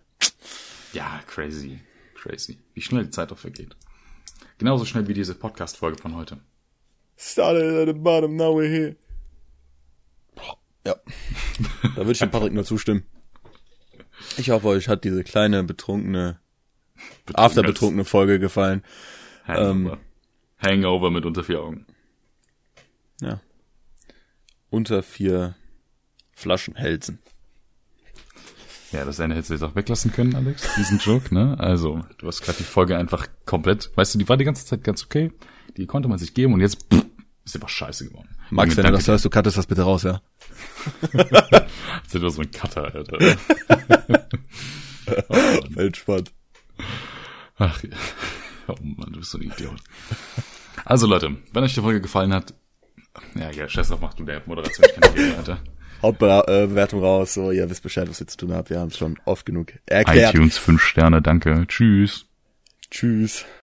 [0.92, 1.80] Ja, crazy.
[2.14, 2.58] Crazy.
[2.74, 3.76] Wie schnell die Zeit auch vergeht.
[4.58, 6.38] Genauso schnell wie diese Podcast-Folge von heute.
[7.16, 8.96] Started at the bottom, now we're here.
[10.86, 10.94] Ja.
[11.82, 13.04] da würde ich dem Patrick nur zustimmen.
[14.36, 16.38] Ich hoffe, euch hat diese kleine betrunkene,
[17.34, 18.82] after-betrunkene Folge gefallen.
[19.46, 19.70] Hangover.
[19.70, 19.98] Ähm,
[20.58, 21.86] Hangover mit unter vier Augen.
[23.20, 23.40] Ja.
[24.70, 25.54] Unter vier
[26.32, 27.18] Flaschen Hälsen.
[28.92, 31.56] Ja, das eine hättest du jetzt auch weglassen können, Alex, diesen Joke, ne?
[31.58, 34.84] Also, du hast gerade die Folge einfach komplett, weißt du, die war die ganze Zeit
[34.84, 35.32] ganz okay,
[35.76, 37.05] die konnte man sich geben und jetzt pff,
[37.46, 38.28] ist einfach scheiße geworden.
[38.50, 40.20] Max, wenn du das hörst, du cuttest das bitte raus, ja?
[41.12, 43.18] das ist doch so ein Cutter, Alter.
[45.28, 46.32] oh, Entspannt.
[47.56, 47.90] Ach ja.
[48.66, 49.80] Oh Mann, du bist so ein Idiot.
[50.84, 52.52] Also Leute, wenn euch die Folge gefallen hat,
[53.34, 55.60] ja, ja, scheiß drauf, mach du der Moderation, ich kann nicht geben, Alter.
[56.02, 59.18] Hauptbewertung raus, so, ihr wisst Bescheid, was ihr zu tun habt, wir haben es schon
[59.24, 60.34] oft genug erklärt.
[60.34, 62.26] iTunes 5 Sterne, danke, tschüss.
[62.90, 63.46] Tschüss.